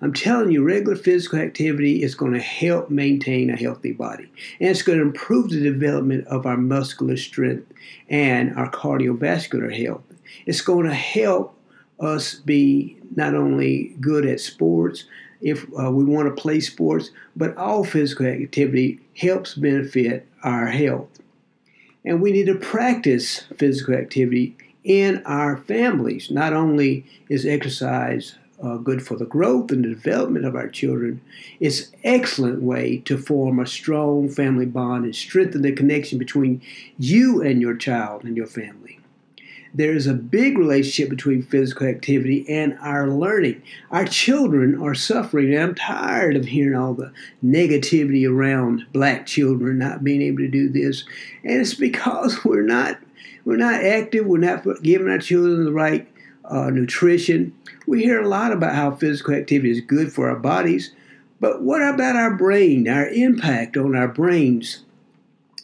I'm 0.00 0.12
telling 0.12 0.52
you, 0.52 0.62
regular 0.62 0.94
physical 0.94 1.40
activity 1.40 2.02
is 2.02 2.14
going 2.14 2.32
to 2.32 2.40
help 2.40 2.88
maintain 2.88 3.50
a 3.50 3.56
healthy 3.56 3.92
body. 3.92 4.30
And 4.60 4.70
it's 4.70 4.82
going 4.82 4.98
to 4.98 5.04
improve 5.04 5.50
the 5.50 5.60
development 5.60 6.26
of 6.28 6.46
our 6.46 6.56
muscular 6.56 7.16
strength 7.16 7.72
and 8.08 8.56
our 8.56 8.70
cardiovascular 8.70 9.74
health. 9.76 10.02
It's 10.46 10.60
going 10.60 10.86
to 10.86 10.94
help 10.94 11.58
us 11.98 12.34
be 12.34 12.96
not 13.16 13.34
only 13.34 13.96
good 14.00 14.24
at 14.24 14.40
sports, 14.40 15.04
if 15.40 15.64
uh, 15.78 15.90
we 15.90 16.04
want 16.04 16.28
to 16.28 16.40
play 16.40 16.60
sports, 16.60 17.10
but 17.34 17.56
all 17.56 17.84
physical 17.84 18.26
activity 18.26 19.00
helps 19.16 19.54
benefit 19.54 20.26
our 20.44 20.66
health. 20.66 21.08
And 22.04 22.22
we 22.22 22.32
need 22.32 22.46
to 22.46 22.54
practice 22.54 23.44
physical 23.56 23.94
activity 23.94 24.56
in 24.84 25.22
our 25.26 25.56
families. 25.56 26.30
Not 26.30 26.52
only 26.52 27.04
is 27.28 27.44
exercise 27.44 28.36
uh, 28.62 28.76
good 28.76 29.06
for 29.06 29.16
the 29.16 29.24
growth 29.24 29.70
and 29.70 29.84
the 29.84 29.88
development 29.88 30.44
of 30.44 30.56
our 30.56 30.68
children. 30.68 31.20
It's 31.60 31.90
excellent 32.04 32.62
way 32.62 32.98
to 33.04 33.16
form 33.16 33.58
a 33.58 33.66
strong 33.66 34.28
family 34.28 34.66
bond 34.66 35.04
and 35.04 35.14
strengthen 35.14 35.62
the 35.62 35.72
connection 35.72 36.18
between 36.18 36.62
you 36.98 37.42
and 37.42 37.60
your 37.60 37.76
child 37.76 38.24
and 38.24 38.36
your 38.36 38.46
family. 38.46 38.98
There 39.74 39.92
is 39.92 40.06
a 40.06 40.14
big 40.14 40.56
relationship 40.56 41.10
between 41.10 41.42
physical 41.42 41.86
activity 41.86 42.44
and 42.48 42.78
our 42.80 43.08
learning. 43.08 43.62
Our 43.90 44.06
children 44.06 44.80
are 44.82 44.94
suffering, 44.94 45.52
and 45.52 45.62
I'm 45.62 45.74
tired 45.74 46.36
of 46.36 46.46
hearing 46.46 46.76
all 46.76 46.94
the 46.94 47.12
negativity 47.44 48.28
around 48.28 48.86
black 48.92 49.26
children 49.26 49.78
not 49.78 50.02
being 50.02 50.22
able 50.22 50.38
to 50.38 50.48
do 50.48 50.68
this. 50.70 51.04
And 51.44 51.60
it's 51.60 51.74
because 51.74 52.44
we're 52.44 52.62
not 52.62 52.98
we're 53.44 53.56
not 53.56 53.82
active, 53.82 54.26
we're 54.26 54.38
not 54.38 54.64
giving 54.82 55.08
our 55.08 55.18
children 55.18 55.64
the 55.64 55.72
right 55.72 56.08
uh, 56.48 56.70
nutrition. 56.70 57.54
We 57.86 58.02
hear 58.02 58.20
a 58.20 58.28
lot 58.28 58.52
about 58.52 58.74
how 58.74 58.92
physical 58.92 59.34
activity 59.34 59.70
is 59.70 59.80
good 59.80 60.12
for 60.12 60.28
our 60.28 60.36
bodies, 60.36 60.92
but 61.40 61.62
what 61.62 61.82
about 61.82 62.16
our 62.16 62.34
brain, 62.34 62.88
our 62.88 63.08
impact 63.08 63.76
on 63.76 63.94
our 63.94 64.08
brains? 64.08 64.84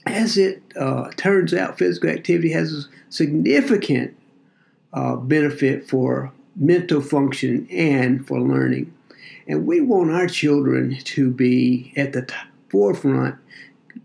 As 0.06 0.36
it 0.36 0.62
uh, 0.78 1.10
turns 1.16 1.54
out, 1.54 1.78
physical 1.78 2.10
activity 2.10 2.52
has 2.52 2.72
a 2.72 2.82
significant 3.08 4.16
uh, 4.92 5.16
benefit 5.16 5.88
for 5.88 6.32
mental 6.56 7.00
function 7.00 7.66
and 7.70 8.26
for 8.26 8.40
learning. 8.40 8.92
And 9.46 9.66
we 9.66 9.80
want 9.80 10.10
our 10.10 10.26
children 10.26 10.98
to 11.04 11.30
be 11.30 11.92
at 11.96 12.12
the 12.12 12.22
t- 12.22 12.34
forefront, 12.70 13.36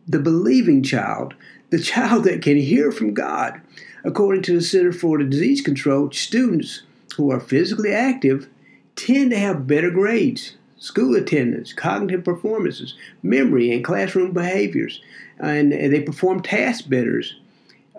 the 0.08 0.20
believing 0.20 0.84
child, 0.84 1.34
the 1.70 1.80
child 1.92 2.24
that 2.26 2.42
can 2.42 2.58
hear 2.58 2.92
from 2.92 3.14
God. 3.14 3.62
According 4.03 4.44
to 4.44 4.56
the 4.56 4.62
Center 4.62 4.91
for 4.91 5.18
Disease 5.18 5.62
Control, 5.62 6.12
students 6.12 6.84
who 7.15 7.32
are 7.32 7.39
physically 7.39 7.94
active 7.94 8.48
tend 8.96 9.32
to 9.32 9.38
have 9.38 9.68
better 9.68 9.91
grades, 9.91 10.56
school 10.77 11.15
attendance, 11.15 11.74
cognitive 11.74 12.24
performances, 12.24 12.96
memory, 13.22 13.74
and 13.74 13.84
classroom 13.84 14.32
behaviors, 14.32 15.01
and 15.39 15.72
they 15.72 16.01
perform 16.01 16.41
tasks 16.41 16.82
better. 16.82 17.22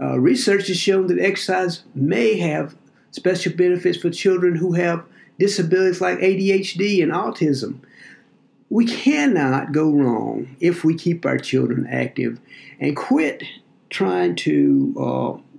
Uh, 0.00 0.18
research 0.18 0.68
has 0.68 0.78
shown 0.78 1.06
that 1.08 1.18
exercise 1.18 1.82
may 1.94 2.38
have 2.38 2.74
special 3.10 3.52
benefits 3.52 3.98
for 3.98 4.10
children 4.10 4.56
who 4.56 4.72
have 4.72 5.04
disabilities 5.38 6.00
like 6.00 6.18
ADHD 6.18 7.02
and 7.02 7.12
autism. 7.12 7.80
We 8.68 8.86
cannot 8.86 9.72
go 9.72 9.90
wrong 9.90 10.56
if 10.60 10.84
we 10.84 10.94
keep 10.94 11.26
our 11.26 11.38
children 11.38 11.86
active 11.90 12.40
and 12.78 12.96
quit 12.96 13.42
trying 13.90 14.36
to 14.36 14.94
uh, 14.98 15.49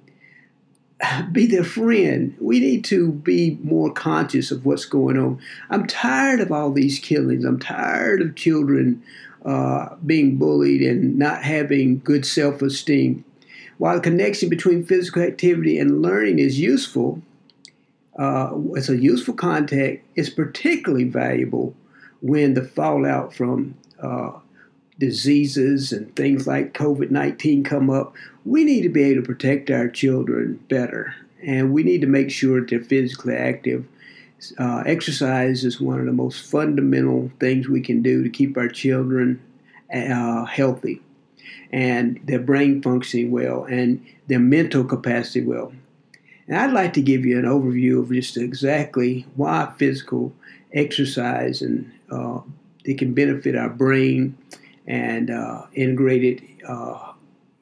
be 1.32 1.46
their 1.46 1.64
friend. 1.64 2.36
We 2.40 2.60
need 2.60 2.84
to 2.86 3.12
be 3.12 3.58
more 3.64 3.92
conscious 3.92 4.52
of 4.52 4.66
what's 4.66 4.86
going 4.86 5.18
on. 5.18 5.40
I'm 5.70 5.88
tired 5.88 6.40
of 6.40 6.52
all 6.52 6.72
these 6.72 7.00
killings. 7.00 7.46
I'm 7.46 7.60
tired 7.60 8.22
of 8.22 8.36
children 8.36 9.04
uh, 9.46 9.96
being 10.06 10.38
bullied 10.38 10.82
and 10.82 11.18
not 11.18 11.44
having 11.44 12.00
good 12.00 12.26
self 12.26 12.62
esteem. 12.62 13.26
While 13.78 13.96
the 13.96 14.02
connection 14.02 14.50
between 14.50 14.86
physical 14.86 15.24
activity 15.24 15.80
and 15.80 16.02
learning 16.02 16.38
is 16.38 16.60
useful, 16.60 17.22
uh, 18.18 18.52
it's 18.76 18.90
a 18.90 18.98
useful 18.98 19.34
contact, 19.34 20.06
it's 20.16 20.30
particularly 20.30 21.06
valuable 21.06 21.74
when 22.22 22.54
the 22.54 22.64
fallout 22.64 23.34
from 23.34 23.76
uh, 24.00 24.34
diseases 25.02 25.92
and 25.92 26.16
things 26.16 26.46
like 26.46 26.76
COVID 26.76 27.10
19 27.10 27.64
come 27.64 27.90
up, 27.90 28.14
we 28.46 28.64
need 28.64 28.84
to 28.84 28.90
be 28.90 29.02
able 29.02 29.24
to 29.24 29.28
protect 29.28 29.72
our 29.72 29.90
children 29.90 30.64
better. 30.70 31.16
And 31.44 31.74
we 31.74 31.82
need 31.82 32.02
to 32.02 32.08
make 32.08 32.30
sure 32.30 32.64
they're 32.64 32.80
physically 32.80 33.36
active. 33.36 33.84
Uh, 34.60 34.84
exercise 34.86 35.66
is 35.66 35.82
one 35.82 36.00
of 36.00 36.06
the 36.06 36.12
most 36.12 36.50
fundamental 36.50 37.32
things 37.40 37.68
we 37.68 37.82
can 37.82 38.04
do 38.04 38.24
to 38.24 38.30
keep 38.30 38.56
our 38.58 38.68
children 38.68 39.42
uh, 39.92 40.46
healthy 40.46 41.02
and 41.72 42.20
their 42.26 42.40
brain 42.40 42.80
functioning 42.84 43.32
well 43.32 43.64
and 43.64 44.06
their 44.28 44.40
mental 44.40 44.84
capacity 44.84 45.42
well. 45.42 45.74
And 46.48 46.58
I'd 46.58 46.74
like 46.74 46.94
to 46.94 47.02
give 47.02 47.26
you 47.26 47.40
an 47.40 47.46
overview 47.46 48.02
of 48.02 48.12
just 48.12 48.38
exactly 48.38 49.26
why 49.36 49.74
physical 49.78 50.32
exercise 50.74 51.64
and 51.64 51.92
uh, 52.12 52.42
it 52.84 53.00
can 53.00 53.16
benefit 53.16 53.56
our 53.56 53.70
brain 53.70 54.38
and 54.88 55.30
uh, 55.30 55.66
integrate 55.74 56.24
it 56.24 56.66
uh, 56.68 57.14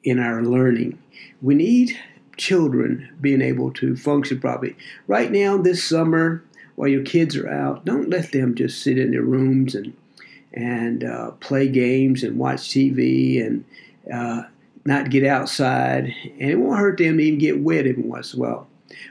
in 0.02 0.18
our 0.18 0.42
learning. 0.42 0.98
We 1.42 1.54
need 1.54 1.98
children 2.36 3.14
being 3.20 3.42
able 3.42 3.70
to 3.72 3.96
function 3.96 4.40
properly. 4.40 4.76
Right 5.06 5.30
now, 5.30 5.58
this 5.58 5.84
summer, 5.84 6.42
while 6.76 6.88
your 6.88 7.04
kids 7.04 7.36
are 7.36 7.48
out, 7.48 7.84
don't 7.84 8.08
let 8.08 8.32
them 8.32 8.54
just 8.54 8.82
sit 8.82 8.98
in 8.98 9.10
their 9.10 9.22
rooms 9.22 9.74
and 9.74 9.94
and 10.52 11.04
uh, 11.04 11.30
play 11.32 11.68
games 11.68 12.24
and 12.24 12.36
watch 12.36 12.70
TV 12.70 13.44
and 13.44 13.64
uh, 14.12 14.42
not 14.84 15.10
get 15.10 15.24
outside. 15.24 16.12
And 16.40 16.50
it 16.50 16.56
won't 16.56 16.80
hurt 16.80 16.98
them 16.98 17.18
to 17.18 17.22
even 17.22 17.38
get 17.38 17.60
wet 17.60 17.86
every 17.86 18.02
once 18.02 18.34
in 18.34 18.40
a 18.40 18.42
while. 18.42 18.66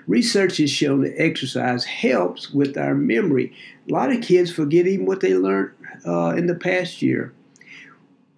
Research 0.07 0.57
has 0.57 0.69
shown 0.69 1.01
that 1.03 1.19
exercise 1.21 1.85
helps 1.85 2.51
with 2.51 2.77
our 2.77 2.93
memory. 2.93 3.53
A 3.87 3.93
lot 3.93 4.11
of 4.11 4.21
kids 4.21 4.51
forget 4.51 4.87
even 4.87 5.05
what 5.05 5.21
they 5.21 5.33
learned 5.33 5.71
uh, 6.05 6.33
in 6.35 6.47
the 6.47 6.55
past 6.55 7.01
year. 7.01 7.33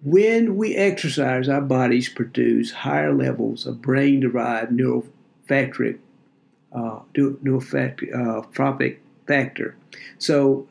When 0.04 0.56
we 0.56 0.74
exercise, 0.74 1.48
our 1.48 1.60
bodies 1.60 2.08
produce 2.08 2.72
higher 2.72 3.14
levels 3.14 3.66
of 3.66 3.80
brain 3.80 4.20
derived 4.20 4.72
neurofactoric, 4.72 5.98
uh, 6.72 7.00
neurofactoric 7.14 8.12
uh, 8.12 8.96
factor. 9.26 9.76
So 10.18 10.66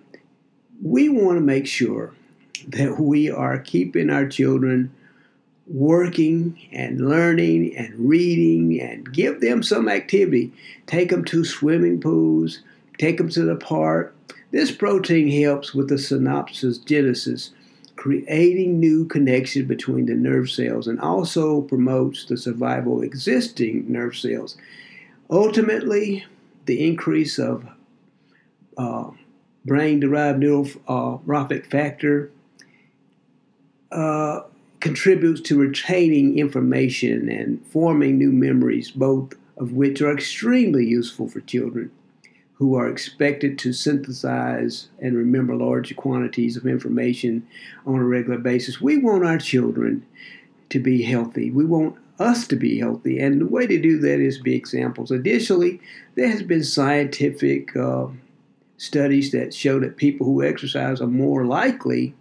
we 0.82 1.08
want 1.08 1.38
to 1.38 1.42
make 1.42 1.66
sure 1.66 2.14
that 2.68 3.00
we 3.00 3.32
are 3.32 3.58
keeping 3.58 4.10
our 4.10 4.28
children 4.28 4.94
working 5.66 6.60
and 6.74 7.00
learning 7.00 7.76
and 7.78 7.94
reading 7.98 8.82
and 8.82 9.14
give 9.14 9.40
them 9.40 9.64
some 9.64 9.88
activity. 9.88 10.52
Take 10.88 11.10
them 11.10 11.24
to 11.26 11.46
swimming 11.46 12.02
pools, 12.02 12.62
take 12.98 13.18
them 13.18 13.30
to 13.30 13.44
the 13.44 13.56
park. 13.56 14.14
This 14.52 14.72
protein 14.72 15.32
helps 15.42 15.74
with 15.74 15.88
the 15.88 15.96
synapses 15.96 16.84
genesis, 16.84 17.52
creating 18.02 18.80
new 18.80 19.06
connections 19.06 19.68
between 19.68 20.08
the 20.08 20.16
nerve 20.16 20.50
cells 20.50 20.88
and 20.88 21.00
also 21.02 21.62
promotes 21.62 22.26
the 22.26 22.36
survival 22.36 22.98
of 22.98 23.04
existing 23.04 23.86
nerve 23.88 24.18
cells. 24.18 24.58
Ultimately, 25.30 26.26
the 26.66 26.84
increase 26.84 27.38
of 27.38 27.64
uh, 28.76 29.12
brain 29.66 30.00
derived 30.00 30.40
neurotrophic 30.42 31.68
factor 31.68 32.32
uh, 33.92 34.42
contributes 34.80 35.42
to 35.42 35.60
retaining 35.60 36.40
information 36.40 37.30
and 37.30 37.64
forming 37.68 38.18
new 38.18 38.32
memories, 38.32 38.90
both 38.90 39.36
of 39.58 39.74
which 39.74 40.02
are 40.02 40.12
extremely 40.12 40.88
useful 40.88 41.30
for 41.30 41.42
children 41.42 41.92
who 42.62 42.76
are 42.76 42.88
expected 42.88 43.58
to 43.58 43.74
synthesize 43.74 44.88
and 45.00 45.18
remember 45.18 45.56
large 45.56 45.96
quantities 45.96 46.56
of 46.56 46.68
information 46.68 47.48
on 47.88 47.96
a 47.96 48.04
regular 48.04 48.38
basis. 48.38 48.80
We 48.80 48.98
want 48.98 49.26
our 49.26 49.40
children 49.40 50.06
to 50.70 50.78
be 50.78 51.02
healthy. 51.02 51.50
We 51.50 51.66
want 51.66 51.96
us 52.20 52.46
to 52.46 52.56
be 52.56 52.78
healthy. 52.78 53.18
And 53.18 53.42
the 53.42 53.48
way 53.48 53.66
to 53.66 53.82
do 53.82 53.98
that 54.02 54.20
is 54.20 54.38
be 54.38 54.54
examples. 54.54 55.10
Additionally, 55.10 55.82
there 56.14 56.30
has 56.30 56.44
been 56.44 56.64
scientific 56.64 57.76
uh, 57.76 58.06
studies 58.78 59.32
that 59.32 59.56
show 59.56 59.80
that 59.80 59.98
people 59.98 60.28
who 60.28 60.44
exercise 60.44 61.02
are 61.02 61.08
more 61.08 61.48
likely 61.48 62.14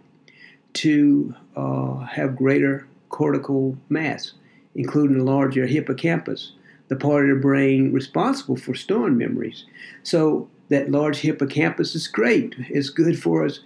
to 0.73 1.35
uh, 1.55 1.97
have 1.97 2.35
greater 2.35 2.87
cortical 3.09 3.77
mass, 3.89 4.31
including 4.73 5.19
a 5.19 5.23
larger 5.23 5.67
hippocampus, 5.67 6.53
the 6.91 6.97
part 6.97 7.29
of 7.29 7.37
the 7.37 7.41
brain 7.41 7.93
responsible 7.93 8.57
for 8.57 8.75
storing 8.75 9.17
memories. 9.17 9.63
So 10.03 10.49
that 10.67 10.91
large 10.91 11.19
hippocampus 11.19 11.95
is 11.95 12.09
great. 12.09 12.53
It's 12.67 12.89
good 12.89 13.17
for 13.17 13.45
us. 13.45 13.61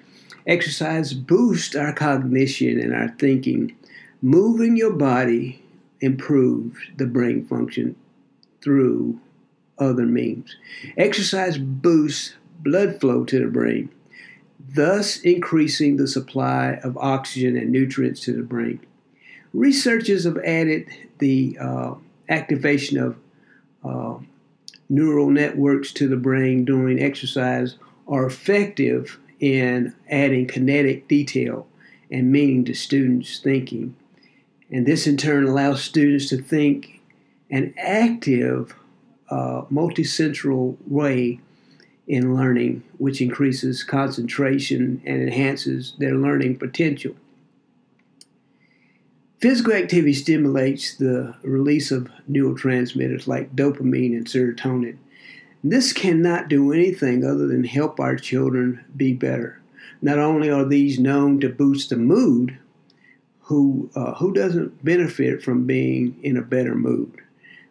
Exercise 0.46 1.16
boosts 1.16 1.76
our 1.76 1.92
cognition 1.92 2.80
and 2.80 2.94
our 2.94 3.10
thinking. 3.18 3.76
Moving 4.22 4.78
your 4.78 4.94
body 4.94 5.60
improves 6.02 6.78
the 6.98 7.08
brain 7.08 7.44
function 7.48 7.96
through 8.62 9.20
other 9.80 10.06
means. 10.06 10.56
Exercise 10.96 11.58
boosts 11.58 12.36
blood 12.60 13.02
flow 13.02 13.26
to 13.26 13.40
the 13.40 13.48
brain 13.48 13.90
thus 14.68 15.18
increasing 15.22 15.96
the 15.96 16.08
supply 16.08 16.80
of 16.84 16.98
oxygen 16.98 17.56
and 17.56 17.72
nutrients 17.72 18.20
to 18.20 18.34
the 18.34 18.42
brain. 18.42 18.80
Researchers 19.54 20.26
have 20.26 20.38
added 20.40 20.88
the 21.20 21.58
uh, 21.62 21.96
activation 22.30 22.98
of 22.98 23.18
uh, 23.84 24.18
neural 24.90 25.30
networks 25.30 25.92
to 25.94 26.08
the 26.08 26.18
brain 26.18 26.66
during 26.66 27.02
exercise 27.02 27.76
are 28.08 28.26
effective 28.26 29.20
in 29.40 29.94
adding 30.10 30.48
kinetic 30.48 31.08
detail 31.08 31.68
and 32.12 32.32
meaning 32.32 32.64
to 32.66 32.74
students' 32.74 33.40
thinking. 33.40 33.96
And 34.72 34.86
this 34.86 35.08
in 35.08 35.18
turn 35.18 35.46
allows 35.46 35.84
students 35.84 36.30
to 36.30 36.38
think 36.38 37.02
an 37.50 37.74
active, 37.78 38.76
uh, 39.30 39.64
multicentral 39.72 40.78
way 40.88 41.40
in 42.08 42.36
learning, 42.36 42.84
which 42.98 43.22
increases 43.22 43.84
concentration 43.84 45.02
and 45.06 45.22
enhances 45.22 45.94
their 45.98 46.16
learning 46.16 46.58
potential. 46.58 47.16
Physical 49.40 49.74
activity 49.74 50.14
stimulates 50.14 50.96
the 50.96 51.36
release 51.44 51.92
of 51.92 52.10
neurotransmitters 52.30 53.28
like 53.28 53.56
dopamine 53.56 54.16
and 54.16 54.26
serotonin. 54.26 54.98
This 55.64 55.94
cannot 55.94 56.48
do 56.48 56.72
anything 56.72 57.26
other 57.26 57.48
than 57.48 57.64
help 57.64 58.00
our 58.00 58.16
children 58.16 58.86
be 58.96 59.14
better. 59.14 59.62
Not 60.02 60.20
only 60.20 60.50
are 60.50 60.66
these 60.66 61.00
known 61.00 61.40
to 61.42 61.50
boost 61.50 61.90
the 61.90 61.98
mood, 61.98 62.58
who 63.42 63.90
uh, 63.96 64.16
who 64.16 64.34
doesn't 64.34 64.84
benefit 64.84 65.44
from 65.44 65.66
being 65.66 66.18
in 66.24 66.36
a 66.36 66.42
better 66.42 66.74
mood 66.74 67.12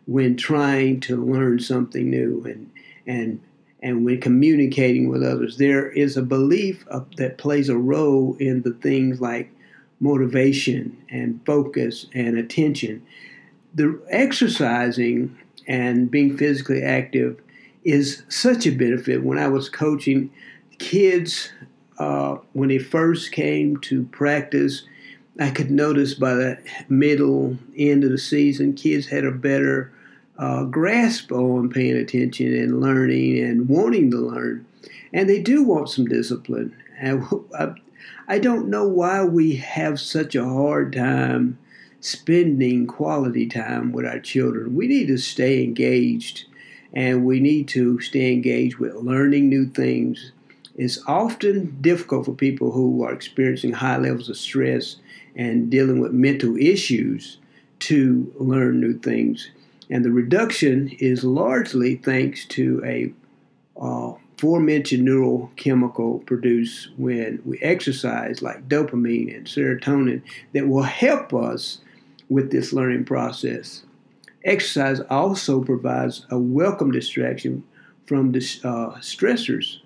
when 0.06 0.36
trying 0.36 1.00
to 1.00 1.24
learn 1.24 1.58
something 1.58 2.10
new 2.10 2.44
and 2.44 2.70
and 3.06 3.40
and 3.82 4.04
when 4.04 4.20
communicating 4.20 5.08
with 5.08 5.22
others. 5.22 5.56
There 5.58 5.90
is 5.90 6.16
a 6.16 6.22
belief 6.22 6.86
of, 6.88 7.14
that 7.16 7.38
plays 7.38 7.68
a 7.68 7.76
role 7.76 8.36
in 8.38 8.62
the 8.62 8.72
things 8.72 9.20
like 9.20 9.50
motivation 10.04 11.02
and 11.08 11.40
focus 11.46 12.06
and 12.12 12.36
attention. 12.36 13.04
The 13.74 13.98
exercising 14.10 15.36
and 15.66 16.10
being 16.10 16.36
physically 16.36 16.82
active 16.82 17.40
is 17.84 18.22
such 18.28 18.66
a 18.66 18.70
benefit. 18.70 19.24
When 19.24 19.38
I 19.38 19.48
was 19.48 19.70
coaching 19.70 20.30
kids, 20.78 21.50
uh, 21.98 22.36
when 22.52 22.68
they 22.68 22.78
first 22.78 23.32
came 23.32 23.78
to 23.78 24.04
practice, 24.04 24.82
I 25.40 25.50
could 25.50 25.70
notice 25.70 26.12
by 26.12 26.34
the 26.34 26.58
middle 26.90 27.56
end 27.74 28.04
of 28.04 28.10
the 28.10 28.18
season, 28.18 28.74
kids 28.74 29.06
had 29.06 29.24
a 29.24 29.32
better 29.32 29.90
uh, 30.38 30.64
grasp 30.64 31.32
on 31.32 31.70
paying 31.70 31.96
attention 31.96 32.54
and 32.54 32.80
learning 32.80 33.42
and 33.42 33.70
wanting 33.70 34.10
to 34.10 34.18
learn. 34.18 34.66
And 35.14 35.30
they 35.30 35.40
do 35.40 35.62
want 35.62 35.88
some 35.88 36.04
discipline. 36.04 36.76
And 36.98 37.24
I, 37.58 37.74
I 38.26 38.38
don't 38.38 38.68
know 38.68 38.88
why 38.88 39.22
we 39.24 39.56
have 39.56 40.00
such 40.00 40.34
a 40.34 40.44
hard 40.44 40.94
time 40.94 41.58
spending 42.00 42.86
quality 42.86 43.46
time 43.46 43.92
with 43.92 44.06
our 44.06 44.18
children. 44.18 44.74
We 44.74 44.88
need 44.88 45.08
to 45.08 45.18
stay 45.18 45.62
engaged 45.62 46.46
and 46.94 47.24
we 47.24 47.40
need 47.40 47.68
to 47.68 48.00
stay 48.00 48.32
engaged 48.32 48.78
with 48.78 48.94
learning 48.94 49.48
new 49.48 49.66
things. 49.66 50.32
It's 50.74 50.98
often 51.06 51.76
difficult 51.80 52.24
for 52.24 52.32
people 52.32 52.72
who 52.72 53.04
are 53.04 53.12
experiencing 53.12 53.72
high 53.72 53.98
levels 53.98 54.30
of 54.30 54.36
stress 54.36 54.96
and 55.36 55.70
dealing 55.70 56.00
with 56.00 56.12
mental 56.12 56.56
issues 56.56 57.38
to 57.80 58.32
learn 58.38 58.80
new 58.80 58.98
things. 58.98 59.50
And 59.90 60.04
the 60.04 60.10
reduction 60.10 60.88
is 60.98 61.24
largely 61.24 61.96
thanks 61.96 62.46
to 62.46 62.82
a 62.84 63.12
uh, 63.78 64.14
aforementioned 64.36 65.06
neurochemical 65.06 66.24
produced 66.26 66.90
when 66.96 67.40
we 67.44 67.58
exercise, 67.60 68.42
like 68.42 68.68
dopamine 68.68 69.34
and 69.36 69.46
serotonin, 69.46 70.22
that 70.52 70.68
will 70.68 70.82
help 70.82 71.32
us 71.32 71.78
with 72.28 72.50
this 72.50 72.72
learning 72.72 73.04
process. 73.04 73.84
Exercise 74.44 75.00
also 75.08 75.62
provides 75.62 76.26
a 76.30 76.38
welcome 76.38 76.90
distraction 76.90 77.64
from 78.06 78.32
the 78.32 78.38
uh, 78.64 78.98
stressors 79.00 79.78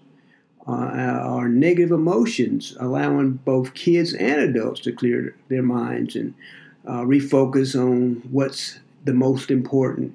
uh, 0.68 0.72
our 0.72 1.48
negative 1.48 1.92
emotions, 1.92 2.76
allowing 2.78 3.32
both 3.32 3.72
kids 3.72 4.12
and 4.12 4.40
adults 4.40 4.80
to 4.80 4.92
clear 4.92 5.34
their 5.48 5.62
minds 5.62 6.14
and 6.14 6.34
uh, 6.86 7.00
refocus 7.00 7.74
on 7.74 8.16
what's 8.30 8.78
the 9.04 9.14
most 9.14 9.50
important 9.50 10.14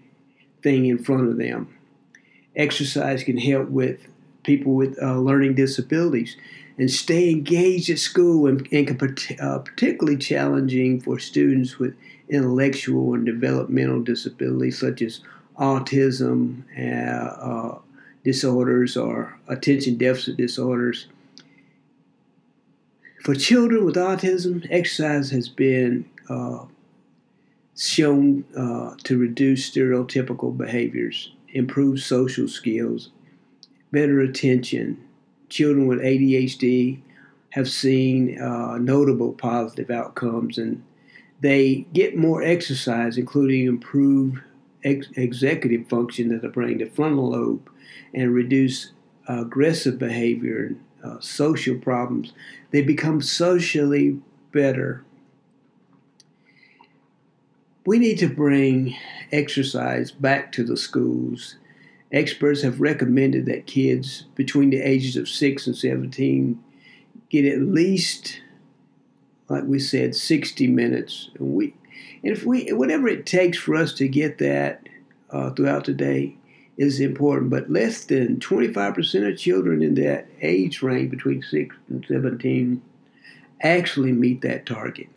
thing 0.61 0.85
in 0.85 1.03
front 1.03 1.27
of 1.27 1.37
them. 1.37 1.73
Exercise 2.55 3.23
can 3.23 3.37
help 3.37 3.67
with 3.69 4.07
people 4.43 4.73
with 4.73 5.01
uh, 5.01 5.17
learning 5.17 5.55
disabilities 5.55 6.37
and 6.77 6.89
stay 6.89 7.29
engaged 7.29 7.89
at 7.89 7.99
school 7.99 8.47
and, 8.47 8.67
and 8.71 8.89
uh, 9.39 9.59
particularly 9.59 10.17
challenging 10.17 10.99
for 10.99 11.19
students 11.19 11.77
with 11.77 11.95
intellectual 12.29 13.13
and 13.13 13.25
developmental 13.25 14.01
disabilities 14.01 14.79
such 14.79 15.01
as 15.01 15.21
autism 15.57 16.63
uh, 16.77 16.81
uh 16.81 17.79
disorders 18.23 18.95
or 18.95 19.37
attention 19.47 19.97
deficit 19.97 20.37
disorders. 20.37 21.07
For 23.21 23.35
children 23.35 23.85
with 23.85 23.95
autism, 23.95 24.65
exercise 24.69 25.29
has 25.31 25.49
been 25.49 26.09
uh, 26.29 26.65
shown 27.77 28.45
uh, 28.55 28.95
to 29.03 29.17
reduce 29.17 29.69
stereotypical 29.69 30.55
behaviors, 30.55 31.33
improve 31.49 31.99
social 31.99 32.47
skills, 32.47 33.09
better 33.93 34.19
attention. 34.19 35.01
Children 35.47 35.87
with 35.87 35.99
ADHD 35.99 36.99
have 37.51 37.69
seen 37.69 38.41
uh, 38.41 38.77
notable 38.79 39.31
positive 39.31 39.89
outcomes 39.89 40.57
and 40.57 40.83
they 41.39 41.85
get 41.93 42.17
more 42.17 42.43
exercise, 42.43 43.17
including 43.17 43.67
improved 43.67 44.41
ex- 44.83 45.07
executive 45.15 45.87
function 45.87 46.33
of 46.33 46.41
the 46.41 46.49
brain, 46.49 46.79
the 46.79 46.85
frontal 46.85 47.29
lobe, 47.29 47.69
and 48.13 48.33
reduce 48.33 48.91
uh, 49.29 49.41
aggressive 49.41 49.97
behavior 49.97 50.65
and 50.65 50.83
uh, 51.03 51.19
social 51.21 51.77
problems. 51.77 52.33
They 52.71 52.81
become 52.81 53.21
socially 53.21 54.19
better 54.51 55.05
we 57.85 57.99
need 57.99 58.17
to 58.19 58.29
bring 58.29 58.95
exercise 59.31 60.11
back 60.11 60.51
to 60.53 60.63
the 60.63 60.77
schools. 60.77 61.57
Experts 62.13 62.61
have 62.61 62.79
recommended 62.79 63.47
that 63.47 63.67
kids 63.67 64.25
between 64.35 64.69
the 64.69 64.79
ages 64.79 65.17
of 65.17 65.27
6 65.27 65.67
and 65.67 65.75
17 65.75 66.63
get 67.29 67.45
at 67.45 67.61
least 67.61 68.39
like 69.49 69.63
we 69.65 69.79
said, 69.79 70.15
60 70.15 70.67
minutes 70.67 71.29
a 71.39 71.43
week. 71.43 71.75
And 72.23 72.31
if 72.31 72.45
we, 72.45 72.71
whatever 72.71 73.07
it 73.07 73.25
takes 73.25 73.57
for 73.57 73.75
us 73.75 73.93
to 73.95 74.07
get 74.07 74.37
that 74.39 74.87
uh, 75.29 75.51
throughout 75.51 75.85
the 75.85 75.93
day 75.93 76.35
is 76.77 76.99
important. 76.99 77.51
But 77.51 77.69
less 77.69 78.05
than 78.05 78.39
25% 78.39 79.31
of 79.31 79.37
children 79.37 79.81
in 79.83 79.95
that 79.95 80.27
age 80.41 80.81
range 80.81 81.11
between 81.11 81.43
6 81.43 81.75
and 81.89 82.05
17 82.07 82.81
actually 83.61 84.11
meet 84.11 84.41
that 84.41 84.65
target. 84.65 85.07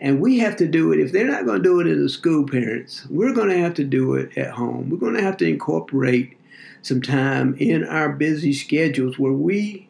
And 0.00 0.20
we 0.20 0.38
have 0.38 0.56
to 0.56 0.66
do 0.66 0.92
it. 0.92 0.98
If 0.98 1.12
they're 1.12 1.26
not 1.26 1.44
going 1.44 1.62
to 1.62 1.68
do 1.68 1.78
it 1.80 1.86
in 1.86 2.02
the 2.02 2.08
school, 2.08 2.46
parents, 2.46 3.06
we're 3.10 3.34
going 3.34 3.50
to 3.50 3.58
have 3.58 3.74
to 3.74 3.84
do 3.84 4.14
it 4.14 4.36
at 4.36 4.52
home. 4.52 4.88
We're 4.88 4.96
going 4.96 5.14
to 5.14 5.22
have 5.22 5.36
to 5.38 5.46
incorporate 5.46 6.38
some 6.82 7.02
time 7.02 7.54
in 7.58 7.84
our 7.84 8.08
busy 8.08 8.54
schedules 8.54 9.18
where 9.18 9.32
we 9.32 9.88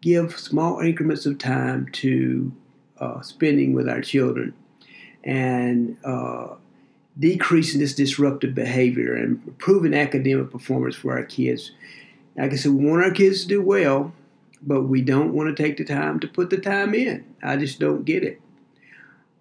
give 0.00 0.36
small 0.36 0.80
increments 0.80 1.26
of 1.26 1.38
time 1.38 1.88
to 1.92 2.52
uh, 2.98 3.20
spending 3.20 3.72
with 3.72 3.88
our 3.88 4.00
children 4.00 4.52
and 5.22 5.96
uh, 6.04 6.54
decreasing 7.18 7.80
this 7.80 7.94
disruptive 7.94 8.54
behavior 8.54 9.14
and 9.14 9.40
improving 9.46 9.94
academic 9.94 10.50
performance 10.50 10.96
for 10.96 11.12
our 11.12 11.24
kids. 11.24 11.70
Like 12.36 12.52
I 12.52 12.56
said, 12.56 12.72
we 12.72 12.84
want 12.84 13.04
our 13.04 13.10
kids 13.12 13.42
to 13.42 13.48
do 13.48 13.62
well, 13.62 14.12
but 14.60 14.82
we 14.82 15.02
don't 15.02 15.32
want 15.32 15.54
to 15.54 15.62
take 15.62 15.76
the 15.76 15.84
time 15.84 16.18
to 16.20 16.26
put 16.26 16.50
the 16.50 16.58
time 16.58 16.94
in. 16.94 17.24
I 17.42 17.56
just 17.56 17.78
don't 17.78 18.04
get 18.04 18.24
it. 18.24 18.40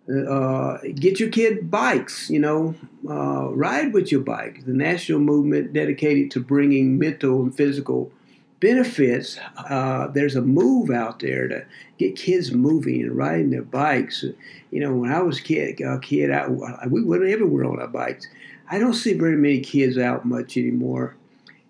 Uh, 0.08 0.78
get 0.94 1.20
your 1.20 1.30
kid 1.30 1.72
bikes, 1.72 2.30
you 2.30 2.40
know, 2.40 2.76
uh, 3.10 3.50
ride 3.52 3.92
with 3.92 4.12
your 4.12 4.22
bike. 4.22 4.64
The 4.66 4.74
national 4.74 5.20
movement 5.20 5.74
dedicated 5.74 6.30
to 6.32 6.40
bringing 6.40 7.00
mental 7.00 7.42
and 7.42 7.56
physical 7.56 8.12
benefits. 8.60 9.40
Uh, 9.58 10.08
there's 10.08 10.36
a 10.36 10.42
move 10.42 10.92
out 10.92 11.20
there 11.20 11.48
to 11.48 11.66
get 11.98 12.16
kids 12.16 12.52
moving 12.52 13.02
and 13.02 13.18
riding 13.18 13.50
their 13.50 13.64
bikes. 13.64 14.24
You 14.72 14.80
know, 14.80 14.94
when 14.94 15.12
I 15.12 15.22
was 15.22 15.40
kid, 15.40 15.82
a 15.82 16.00
kid, 16.00 16.32
I, 16.32 16.48
we 16.88 17.04
went 17.04 17.24
everywhere 17.24 17.66
on 17.66 17.80
our 17.80 17.88
bikes. 17.88 18.28
I 18.70 18.78
don't 18.78 18.94
see 18.94 19.14
very 19.14 19.38
many 19.38 19.60
kids 19.60 19.98
out 19.98 20.26
much 20.26 20.56
anymore. 20.58 21.16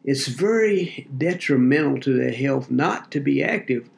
It's 0.04 0.28
very 0.28 1.08
detrimental 1.17 2.00
to 2.02 2.17
their 2.17 2.34
health 2.34 2.69
not 2.69 3.12
to 3.12 3.19
be 3.19 3.43
active. 3.43 3.89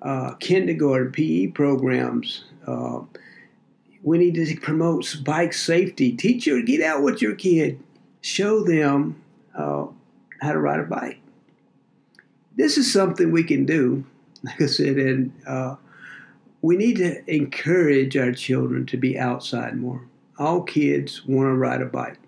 Uh, 0.00 0.34
kindergarten 0.34 1.10
PE 1.10 1.48
programs 1.48 2.44
uh, 2.66 3.00
we 4.02 4.18
need 4.18 4.34
to 4.34 4.56
promote 4.60 5.16
bike 5.24 5.52
safety. 5.52 6.12
Teach 6.12 6.46
your, 6.46 6.62
get 6.62 6.82
out 6.82 7.02
with 7.02 7.20
your 7.20 7.34
kid, 7.34 7.82
show 8.20 8.62
them 8.62 9.22
uh, 9.56 9.86
how 10.40 10.52
to 10.52 10.58
ride 10.58 10.80
a 10.80 10.84
bike. 10.84 11.20
This 12.56 12.78
is 12.78 12.92
something 12.92 13.30
we 13.30 13.44
can 13.44 13.64
do, 13.64 14.04
like 14.42 14.60
I 14.60 14.66
said, 14.66 14.96
and 14.96 15.32
uh, 15.46 15.76
we 16.62 16.76
need 16.76 16.96
to 16.96 17.22
encourage 17.32 18.16
our 18.16 18.32
children 18.32 18.86
to 18.86 18.96
be 18.96 19.18
outside 19.18 19.76
more. 19.76 20.04
All 20.38 20.62
kids 20.62 21.24
want 21.26 21.46
to 21.46 21.54
ride 21.54 21.82
a 21.82 21.86
bike. 21.86 22.18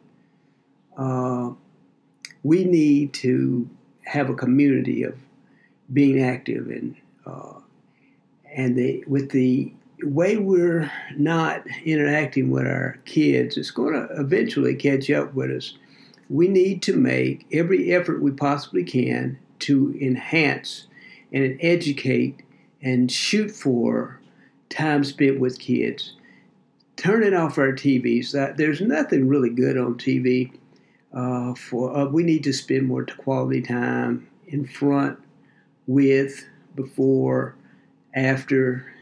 Uh, 0.97 1.53
we 2.43 2.65
need 2.65 3.13
to 3.15 3.69
have 4.05 4.31
a 4.31 4.35
community 4.35 5.03
of 5.03 5.17
being 5.93 6.23
active 6.23 6.69
and 6.69 6.97
uh, 7.27 7.61
and 8.53 8.77
the, 8.77 9.05
with 9.07 9.31
the 9.31 9.73
way 10.05 10.37
we're 10.37 10.91
not 11.17 11.65
interacting 11.85 12.51
with 12.51 12.67
our 12.67 12.99
kids, 13.05 13.57
it's 13.57 13.71
going 13.71 13.95
to 13.95 14.09
eventually 14.19 14.75
catch 14.75 15.11
up 15.11 15.35
with 15.35 15.51
us. 15.51 15.75
We 16.29 16.49
need 16.49 16.83
to 16.83 16.97
make 16.97 17.47
every 17.53 17.93
effort 17.93 18.23
we 18.23 18.31
possibly 18.31 18.85
can 18.85 19.39
to 19.61 19.97
enhance 20.01 20.87
and 21.33 21.59
educate 21.61 22.43
and 22.83 23.11
shoot 23.11 23.51
for 23.51 24.21
time 24.69 25.05
spent 25.05 25.41
with 25.41 25.59
kids. 25.59 26.15
Turning 26.97 27.35
off 27.35 27.59
our 27.59 27.73
TVs. 27.73 28.33
That 28.33 28.57
there's 28.57 28.81
nothing 28.81 29.29
really 29.29 29.51
good 29.51 29.77
on 29.77 29.95
TV. 29.95 30.53
Uh, 31.13 31.55
for 31.55 31.97
uh, 31.97 32.05
we 32.07 32.23
need 32.23 32.45
to 32.45 32.53
spend 32.53 32.87
more 32.87 33.05
quality 33.05 33.61
time 33.61 34.29
in 34.47 34.65
front, 34.65 35.19
with, 35.87 36.47
before, 36.77 37.57
after, 38.15 38.93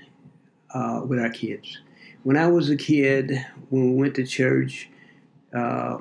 uh, 0.75 1.03
with 1.07 1.19
our 1.19 1.31
kids. 1.31 1.79
When 2.23 2.37
I 2.37 2.47
was 2.49 2.69
a 2.71 2.77
kid, 2.77 3.45
when 3.71 3.93
we 3.93 3.97
went 3.97 4.15
to 4.17 4.27
church, 4.27 4.89
uh, 5.55 5.99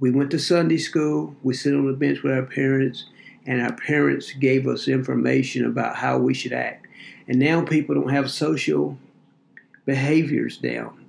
we 0.00 0.10
went 0.10 0.30
to 0.32 0.38
Sunday 0.38 0.78
school. 0.78 1.34
We 1.42 1.54
sit 1.54 1.74
on 1.74 1.86
the 1.86 1.92
bench 1.92 2.22
with 2.22 2.32
our 2.32 2.42
parents, 2.42 3.06
and 3.46 3.60
our 3.60 3.72
parents 3.72 4.32
gave 4.32 4.66
us 4.66 4.88
information 4.88 5.64
about 5.64 5.96
how 5.96 6.18
we 6.18 6.34
should 6.34 6.52
act. 6.52 6.86
And 7.28 7.38
now 7.38 7.62
people 7.62 7.94
don't 7.94 8.10
have 8.10 8.30
social 8.30 8.98
behaviors 9.86 10.58
down. 10.58 11.04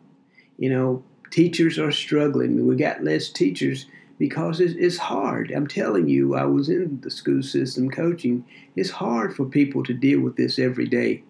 You 0.57 0.69
know, 0.69 1.03
teachers 1.31 1.77
are 1.79 1.91
struggling. 1.91 2.67
We 2.67 2.75
got 2.75 3.03
less 3.03 3.29
teachers 3.29 3.87
because 4.17 4.61
it's, 4.61 4.97
hard. 4.97 5.51
I'm 5.51 5.67
telling 5.67 6.07
you, 6.07 6.35
I 6.35 6.45
was 6.45 6.69
in 6.69 7.01
the 7.01 7.11
school 7.11 7.43
system 7.43 7.89
coaching. 7.89 8.45
It's 8.75 8.89
hard 8.89 9.35
for 9.35 9.45
people 9.45 9.83
to 9.83 9.93
deal 9.93 10.21
with 10.21 10.37
this 10.37 10.57
every 10.57 10.87
day 10.87 11.23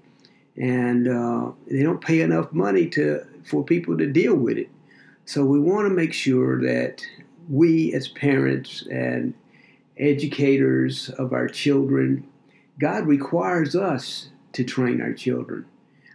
and 0.58 1.08
uh, 1.08 1.52
they 1.68 1.84
don't 1.84 2.02
pay 2.02 2.22
enough 2.22 2.52
money 2.52 2.88
to 2.90 3.26
for 3.44 3.64
people 3.64 3.98
to 3.98 4.08
deal 4.08 4.36
with 4.36 4.58
it. 4.58 4.70
So 5.26 5.44
we 5.46 5.60
want 5.60 5.88
to 5.88 5.94
make 5.94 6.14
sure 6.14 6.62
that 6.62 7.06
we, 7.50 7.94
as 7.94 8.08
parents 8.08 8.86
and 8.90 9.34
educators 9.98 11.10
of 11.10 11.34
our 11.34 11.48
children, 11.48 12.28
God 12.80 13.06
requires 13.06 13.76
us 13.76 14.30
to 14.54 14.64
train 14.64 15.02
our 15.02 15.14
children. 15.14 15.66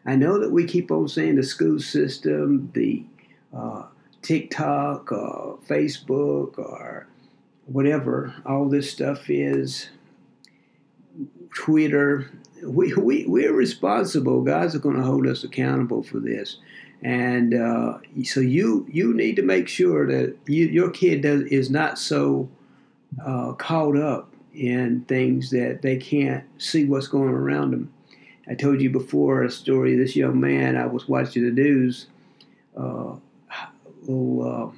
I 0.06 0.16
know 0.16 0.38
that 0.38 0.50
we 0.50 0.64
keep 0.64 0.90
on 0.90 1.08
saying 1.08 1.36
the 1.36 1.42
school 1.42 1.78
system, 1.78 2.70
the 2.74 3.04
uh, 3.54 3.84
TikTok, 4.22 5.12
uh, 5.12 5.56
Facebook, 5.68 6.58
or 6.58 7.06
whatever 7.66 8.34
all 8.46 8.68
this 8.68 8.90
stuff 8.90 9.28
is, 9.28 9.90
Twitter, 11.54 12.30
we, 12.62 12.94
we, 12.94 13.26
we're 13.26 13.52
responsible. 13.52 14.42
God's 14.42 14.76
going 14.78 14.96
to 14.96 15.02
hold 15.02 15.26
us 15.26 15.44
accountable 15.44 16.02
for 16.02 16.18
this. 16.18 16.58
And 17.02 17.54
uh, 17.54 17.98
so 18.24 18.40
you 18.40 18.86
you 18.90 19.14
need 19.14 19.36
to 19.36 19.42
make 19.42 19.68
sure 19.68 20.06
that 20.06 20.36
you, 20.46 20.66
your 20.66 20.90
kid 20.90 21.22
does, 21.22 21.42
is 21.44 21.70
not 21.70 21.98
so 21.98 22.50
uh, 23.24 23.52
caught 23.52 23.96
up 23.96 24.34
in 24.52 25.02
things 25.08 25.50
that 25.50 25.80
they 25.80 25.96
can't 25.96 26.44
see 26.58 26.84
what's 26.84 27.08
going 27.08 27.30
around 27.30 27.70
them. 27.70 27.92
I 28.48 28.54
told 28.54 28.82
you 28.82 28.90
before 28.90 29.44
a 29.44 29.50
story 29.50 29.94
of 29.94 30.00
this 30.00 30.16
young 30.16 30.40
man. 30.40 30.76
I 30.76 30.86
was 30.86 31.08
watching 31.08 31.44
the 31.44 31.52
news, 31.52 32.08
uh, 32.76 33.14
little 34.02 34.74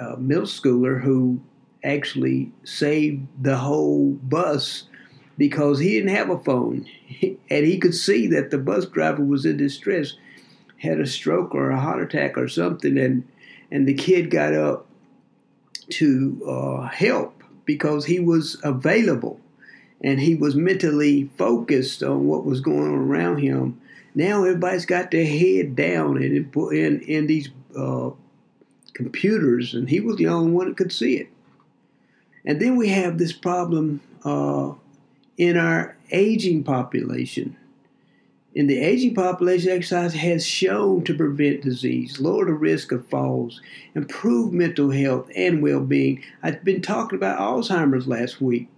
uh, 0.00 0.04
uh, 0.04 0.16
middle 0.16 0.44
schooler 0.44 1.00
who 1.00 1.40
actually 1.84 2.52
saved 2.64 3.26
the 3.40 3.56
whole 3.56 4.10
bus 4.10 4.84
because 5.38 5.78
he 5.78 5.90
didn't 5.90 6.14
have 6.14 6.30
a 6.30 6.38
phone 6.38 6.86
and 7.22 7.66
he 7.66 7.78
could 7.78 7.94
see 7.94 8.26
that 8.28 8.50
the 8.50 8.58
bus 8.58 8.86
driver 8.86 9.24
was 9.24 9.44
in 9.44 9.56
distress, 9.56 10.14
had 10.78 11.00
a 11.00 11.06
stroke 11.06 11.54
or 11.54 11.70
a 11.70 11.80
heart 11.80 12.02
attack 12.02 12.36
or 12.36 12.48
something, 12.48 12.98
and 12.98 13.26
and 13.70 13.88
the 13.88 13.94
kid 13.94 14.30
got 14.30 14.54
up 14.54 14.86
to 15.88 16.42
uh, 16.46 16.88
help 16.88 17.42
because 17.64 18.04
he 18.04 18.20
was 18.20 18.58
available 18.62 19.40
and 20.02 20.20
he 20.20 20.34
was 20.34 20.54
mentally 20.54 21.30
focused 21.38 22.02
on 22.02 22.26
what 22.26 22.44
was 22.44 22.60
going 22.60 22.88
on 22.88 22.94
around 22.94 23.38
him. 23.38 23.80
Now 24.14 24.44
everybody's 24.44 24.84
got 24.84 25.10
their 25.10 25.24
head 25.24 25.76
down 25.76 26.22
in 26.22 26.50
in, 26.54 27.00
in 27.00 27.26
these 27.26 27.48
uh, 27.76 28.10
computers, 28.92 29.74
and 29.74 29.88
he 29.88 30.00
was 30.00 30.16
the 30.16 30.28
only 30.28 30.52
one 30.52 30.68
that 30.68 30.76
could 30.76 30.92
see 30.92 31.16
it. 31.16 31.28
And 32.44 32.60
then 32.60 32.76
we 32.76 32.88
have 32.88 33.18
this 33.18 33.32
problem 33.32 34.00
uh, 34.24 34.72
in 35.42 35.56
our 35.56 35.96
aging 36.12 36.62
population. 36.62 37.56
In 38.54 38.68
the 38.68 38.78
aging 38.78 39.12
population, 39.14 39.72
exercise 39.72 40.14
has 40.14 40.46
shown 40.46 41.02
to 41.02 41.14
prevent 41.14 41.62
disease, 41.62 42.20
lower 42.20 42.44
the 42.44 42.52
risk 42.52 42.92
of 42.92 43.08
falls, 43.08 43.60
improve 43.96 44.52
mental 44.52 44.90
health 44.90 45.28
and 45.34 45.60
well 45.60 45.80
being. 45.80 46.22
I've 46.44 46.62
been 46.62 46.80
talking 46.80 47.18
about 47.18 47.40
Alzheimer's 47.40 48.06
last 48.06 48.40
week. 48.40 48.68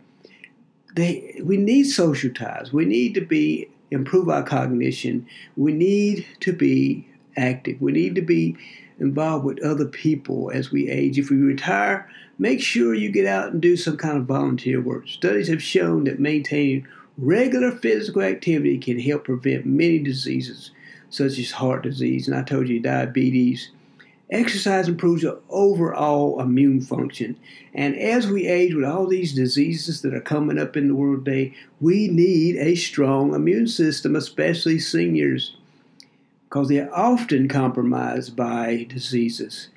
They, 0.95 1.39
we 1.45 1.59
need 1.59 1.85
social 1.85 2.33
ties. 2.33 2.73
We 2.73 2.87
need 2.87 3.13
to 3.15 3.21
be 3.21 3.69
improve 3.91 4.31
our 4.31 4.43
cognition. 4.43 5.27
We 5.57 5.75
need 5.75 6.27
to 6.41 6.55
be 6.55 7.07
active. 7.37 7.79
We 7.79 7.93
need 7.93 8.15
to 8.15 8.23
be 8.23 8.57
involved 9.05 9.45
with 9.45 9.63
other 9.63 9.85
people 9.85 10.51
as 10.53 10.73
we 10.73 10.89
age. 10.89 11.19
If 11.19 11.31
we 11.31 11.37
retire, 11.37 12.11
make 12.39 12.61
sure 12.61 12.95
you 12.95 13.11
get 13.11 13.27
out 13.27 13.53
and 13.53 13.63
do 13.63 13.77
some 13.77 13.97
kind 13.97 14.17
of 14.17 14.25
volunteer 14.25 14.81
work. 14.81 15.09
Studies 15.09 15.49
have 15.49 15.63
shown 15.63 16.05
that 16.05 16.19
maintaining 16.19 16.87
regular 17.17 17.71
physical 17.71 18.23
activity 18.23 18.79
can 18.79 18.99
help 18.99 19.25
prevent 19.25 19.67
many 19.67 19.99
diseases, 19.99 20.73
such 21.11 21.39
as 21.39 21.53
heart 21.53 21.83
disease, 21.83 22.27
and 22.27 22.37
I 22.37 22.43
told 22.43 22.69
you 22.69 22.81
diabetes. 22.81 23.71
Exercise 24.31 24.89
improves 24.89 25.23
your 25.23 25.39
overall 25.51 26.41
immune 26.41 26.81
function. 26.81 27.37
And 27.75 27.95
as 27.97 28.27
we 28.27 28.47
age 28.47 28.75
with 28.75 28.85
all 28.85 29.07
these 29.07 29.35
diseases 29.35 30.01
that 30.03 30.15
are 30.15 30.21
coming 30.21 30.59
up 30.59 30.77
in 30.77 30.89
the 30.89 30.95
world 30.95 31.25
today, 31.25 31.55
we 31.81 32.09
need 32.09 32.57
a 32.57 32.75
strong 32.75 33.35
immune 33.35 33.69
system, 33.69 34.17
especially 34.17 34.79
seniors. 34.79 35.55
Because 36.55 36.69
they're 36.69 36.97
often 36.97 37.49
compromised 37.49 38.37
by 38.37 38.87
diseases. 38.89 39.71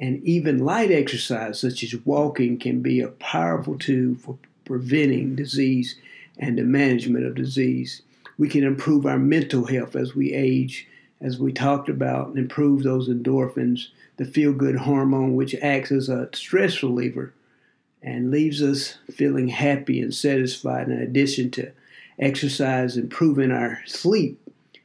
And 0.00 0.20
even 0.24 0.64
light 0.64 0.90
exercise, 0.90 1.60
such 1.60 1.84
as 1.84 1.94
walking, 2.04 2.58
can 2.58 2.82
be 2.82 3.00
a 3.00 3.06
powerful 3.06 3.78
tool 3.78 4.16
for 4.16 4.36
preventing 4.64 5.36
disease 5.36 5.94
and 6.36 6.58
the 6.58 6.64
management 6.64 7.24
of 7.24 7.36
disease. 7.36 8.02
We 8.36 8.48
can 8.48 8.64
improve 8.64 9.06
our 9.06 9.16
mental 9.16 9.66
health 9.66 9.94
as 9.94 10.16
we 10.16 10.32
age, 10.32 10.88
as 11.20 11.38
we 11.38 11.52
talked 11.52 11.88
about, 11.88 12.36
improve 12.36 12.82
those 12.82 13.08
endorphins, 13.08 13.90
the 14.16 14.24
feel 14.24 14.52
good 14.52 14.74
hormone, 14.74 15.36
which 15.36 15.54
acts 15.62 15.92
as 15.92 16.08
a 16.08 16.30
stress 16.32 16.82
reliever 16.82 17.32
and 18.02 18.32
leaves 18.32 18.60
us 18.60 18.98
feeling 19.08 19.46
happy 19.46 20.00
and 20.00 20.12
satisfied, 20.12 20.88
in 20.88 21.00
addition 21.00 21.52
to 21.52 21.70
exercise, 22.18 22.96
improving 22.96 23.52
our 23.52 23.78
sleep, 23.86 24.40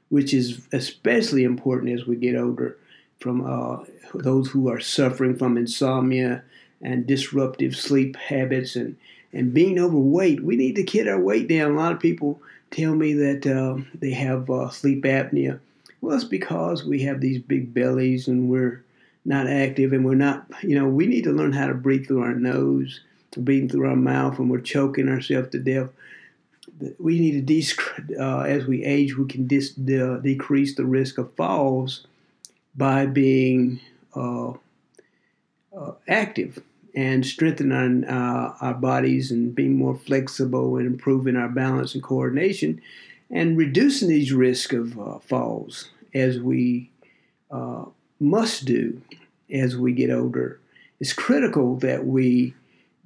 which 0.10 0.34
is 0.34 0.62
especially 0.72 1.44
important 1.44 1.94
as 1.94 2.06
we 2.06 2.16
get 2.16 2.36
older 2.36 2.78
from 3.20 3.46
uh, 3.46 3.84
those 4.14 4.50
who 4.50 4.70
are 4.70 4.80
suffering 4.80 5.36
from 5.36 5.58
insomnia 5.58 6.44
and 6.82 7.06
disruptive 7.06 7.76
sleep 7.76 8.16
habits 8.16 8.76
and, 8.76 8.96
and 9.34 9.54
being 9.54 9.78
overweight. 9.78 10.44
We 10.44 10.56
need 10.56 10.76
to 10.76 10.84
get 10.84 11.08
our 11.08 11.20
weight 11.20 11.48
down. 11.48 11.72
A 11.72 11.76
lot 11.76 11.92
of 11.92 12.00
people 12.00 12.42
tell 12.72 12.96
me 12.96 13.14
that 13.14 13.46
uh, 13.46 13.82
they 13.94 14.12
have 14.12 14.50
uh, 14.50 14.70
sleep 14.70 15.04
apnea. 15.04 15.60
Well, 16.02 16.16
it's 16.16 16.24
because 16.24 16.86
we 16.86 17.02
have 17.04 17.20
these 17.20 17.42
big 17.42 17.74
bellies 17.74 18.28
and 18.28 18.50
we're 18.50 18.84
not 19.26 19.48
active 19.48 19.92
and 19.92 20.06
we're 20.06 20.16
not, 20.16 20.46
you 20.64 20.76
know, 20.76 20.88
we 20.88 21.06
need 21.06 21.26
to 21.26 21.32
learn 21.32 21.52
how 21.52 21.68
to 21.68 21.74
breathe 21.74 22.08
through 22.08 22.24
our 22.24 22.34
nose, 22.34 23.02
to 23.32 23.40
breathe 23.42 23.70
through 23.70 23.90
our 23.90 23.96
mouth, 23.96 24.40
and 24.40 24.50
we're 24.50 24.62
choking 24.62 25.10
ourselves 25.10 25.50
to 25.50 25.60
death. 25.60 25.90
We 26.98 27.20
need 27.20 27.32
to, 27.32 27.42
de- 27.42 28.18
uh, 28.20 28.42
as 28.42 28.66
we 28.66 28.84
age, 28.84 29.18
we 29.18 29.28
can 29.28 29.48
dis- 29.48 29.72
de- 29.74 30.20
decrease 30.22 30.76
the 30.76 30.86
risk 30.86 31.18
of 31.18 31.34
falls 31.36 32.06
by 32.76 33.06
being 33.06 33.80
uh, 34.16 34.52
uh, 35.78 35.92
active 36.08 36.62
and 36.96 37.26
strengthening 37.26 38.06
our, 38.06 38.56
our 38.62 38.74
bodies 38.74 39.32
and 39.32 39.54
being 39.54 39.78
more 39.78 39.96
flexible 39.96 40.78
and 40.78 40.88
improving 40.88 41.36
our 41.36 41.50
balance 41.50 41.94
and 41.94 42.04
coordination 42.04 42.82
and 43.30 43.58
reducing 43.58 44.10
these 44.10 44.34
risk 44.34 44.74
of 44.74 45.00
uh, 45.00 45.20
falls 45.20 45.90
as 46.14 46.40
we 46.40 46.90
uh, 47.52 47.86
must 48.20 48.66
do 48.66 49.02
as 49.52 49.78
we 49.78 49.92
get 49.94 50.10
older. 50.10 50.60
It's 51.00 51.14
critical 51.14 51.76
that 51.78 52.06
we 52.06 52.54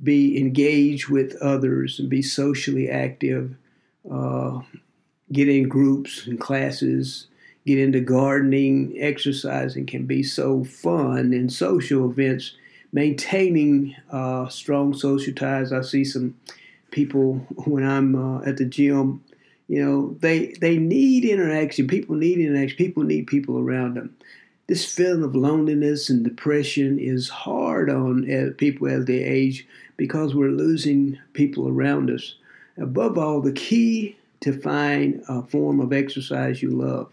be 0.02 0.38
engaged 0.38 1.10
with 1.10 1.36
others 1.42 2.00
and 2.00 2.10
be 2.10 2.22
socially 2.22 2.90
active, 2.90 3.56
uh, 4.10 4.60
get 5.32 5.50
in 5.50 5.68
groups 5.68 6.28
and 6.28 6.40
classes, 6.40 7.28
get 7.66 7.80
into 7.80 8.00
gardening, 8.00 8.96
exercising 9.00 9.86
can 9.86 10.06
be 10.06 10.24
so 10.24 10.64
fun 10.64 11.34
and 11.34 11.52
social 11.52 12.10
events. 12.10 12.56
Maintaining 12.92 13.96
uh, 14.12 14.48
strong 14.50 14.94
social 14.94 15.34
ties. 15.34 15.74
I 15.74 15.82
see 15.82 16.06
some 16.06 16.36
people 16.92 17.36
when 17.66 17.84
I'm 17.84 18.16
uh, 18.16 18.44
at 18.44 18.58
the 18.58 18.66
gym. 18.66 19.24
You 19.68 19.84
know, 19.84 20.18
they 20.20 20.54
they 20.62 20.78
need 20.78 21.26
interaction. 21.26 21.88
People 21.88 22.16
need 22.16 22.38
interaction. 22.38 22.78
People 22.78 23.04
need 23.04 23.28
people 23.28 23.58
around 23.58 23.96
them. 23.96 24.16
This 24.68 24.86
feeling 24.86 25.24
of 25.24 25.36
loneliness 25.36 26.10
and 26.10 26.24
depression 26.24 27.00
is 27.00 27.30
hard 27.30 27.90
on 27.90 28.30
uh, 28.32 28.52
people 28.58 28.88
as 28.88 29.06
they 29.06 29.24
age 29.24 29.68
because 29.98 30.36
we're 30.36 30.50
losing 30.50 31.18
people 31.34 31.68
around 31.68 32.10
us. 32.10 32.36
Above 32.78 33.18
all, 33.18 33.42
the 33.42 33.52
key 33.52 34.18
to 34.42 34.52
find 34.52 35.24
a 35.30 35.42
form 35.44 35.80
of 35.80 35.94
exercise 35.94 36.62
you 36.62 36.70
love 36.70 37.10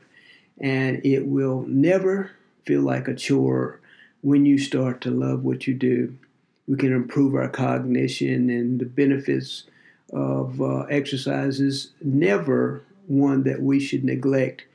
and 0.60 1.04
it 1.04 1.26
will 1.26 1.64
never 1.66 2.30
feel 2.64 2.82
like 2.82 3.08
a 3.08 3.14
chore 3.14 3.80
when 4.22 4.44
you 4.44 4.58
start 4.58 5.00
to 5.00 5.10
love 5.10 5.42
what 5.42 5.66
you 5.66 5.74
do. 5.74 6.14
We 6.68 6.76
can 6.76 6.92
improve 6.92 7.34
our 7.34 7.48
cognition 7.48 8.50
and 8.50 8.78
the 8.78 8.84
benefits 8.84 9.64
of 10.12 10.60
uh, 10.60 10.80
exercises, 10.82 11.92
never 12.02 12.82
one 13.06 13.42
that 13.44 13.62
we 13.62 13.80
should 13.80 14.04
neglect, 14.04 14.66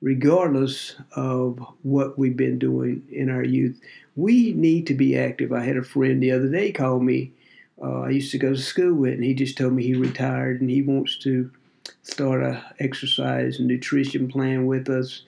regardless 0.00 0.96
of 1.14 1.64
what 1.82 2.18
we've 2.18 2.36
been 2.36 2.58
doing 2.58 3.06
in 3.12 3.30
our 3.30 3.44
youth. 3.44 3.78
We 4.16 4.52
need 4.52 4.86
to 4.86 4.94
be 4.94 5.16
active. 5.18 5.52
I 5.52 5.64
had 5.64 5.76
a 5.76 5.82
friend 5.82 6.22
the 6.22 6.32
other 6.32 6.48
day 6.48 6.72
call 6.72 7.00
me. 7.00 7.32
Uh, 7.82 8.02
I 8.02 8.10
used 8.10 8.32
to 8.32 8.38
go 8.38 8.50
to 8.50 8.58
school 8.58 8.94
with, 8.94 9.14
and 9.14 9.24
he 9.24 9.34
just 9.34 9.56
told 9.58 9.72
me 9.72 9.82
he 9.82 9.94
retired 9.94 10.60
and 10.60 10.70
he 10.70 10.82
wants 10.82 11.16
to 11.18 11.50
start 12.02 12.42
a 12.42 12.64
exercise 12.78 13.58
and 13.58 13.68
nutrition 13.68 14.28
plan 14.28 14.66
with 14.66 14.88
us 14.88 15.22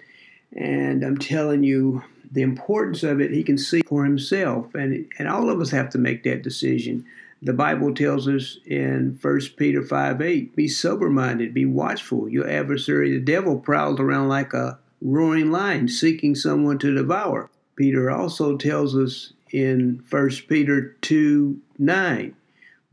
and 0.57 1.05
I'm 1.05 1.19
telling 1.19 1.63
you, 1.63 2.03
the 2.31 2.43
importance 2.43 3.03
of 3.03 3.21
it, 3.21 3.31
he 3.31 3.45
can 3.45 3.59
see 3.59 3.83
for 3.83 4.05
himself. 4.05 4.75
And, 4.75 5.07
and 5.19 5.29
all 5.29 5.51
of 5.51 5.61
us 5.61 5.71
have 5.71 5.91
to 5.91 5.99
make 5.99 6.25
that 6.25 6.43
decision. 6.43 7.05
The 7.43 7.53
Bible 7.53 7.95
tells 7.95 8.27
us 8.27 8.59
in 8.65 9.19
1 9.21 9.41
Peter 9.57 9.83
5 9.83 10.21
8, 10.21 10.57
be 10.57 10.67
sober 10.67 11.11
minded, 11.11 11.55
be 11.55 11.67
watchful. 11.67 12.29
Your 12.29 12.49
adversary, 12.49 13.13
the 13.13 13.21
devil, 13.21 13.59
prowls 13.59 14.01
around 14.01 14.29
like 14.29 14.55
a 14.55 14.79
roaring 15.03 15.51
lion, 15.51 15.89
seeking 15.89 16.35
someone 16.35 16.79
to 16.79 16.95
devour. 16.95 17.51
Peter 17.77 18.11
also 18.11 18.57
tells 18.57 18.97
us 18.97 19.35
in 19.53 20.03
1 20.09 20.31
Peter 20.49 20.97
2 21.03 21.61
9, 21.79 22.35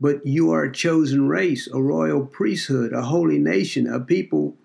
but 0.00 0.26
you 0.26 0.50
are 0.52 0.64
a 0.64 0.72
chosen 0.72 1.28
race, 1.28 1.68
a 1.72 1.80
royal 1.80 2.26
priesthood, 2.26 2.92
a 2.92 3.02
holy 3.02 3.38
nation, 3.38 3.86
a 3.86 4.00
people 4.00 4.56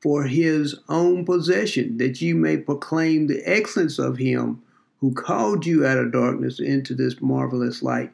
for 0.00 0.24
his 0.24 0.74
own 0.88 1.24
possession, 1.24 1.96
that 1.96 2.20
you 2.20 2.34
may 2.34 2.56
proclaim 2.56 3.26
the 3.26 3.42
excellence 3.44 3.98
of 3.98 4.18
him 4.18 4.62
who 5.00 5.12
called 5.12 5.66
you 5.66 5.86
out 5.86 5.98
of 5.98 6.12
darkness 6.12 6.60
into 6.60 6.94
this 6.94 7.20
marvelous 7.20 7.82
light. 7.82 8.12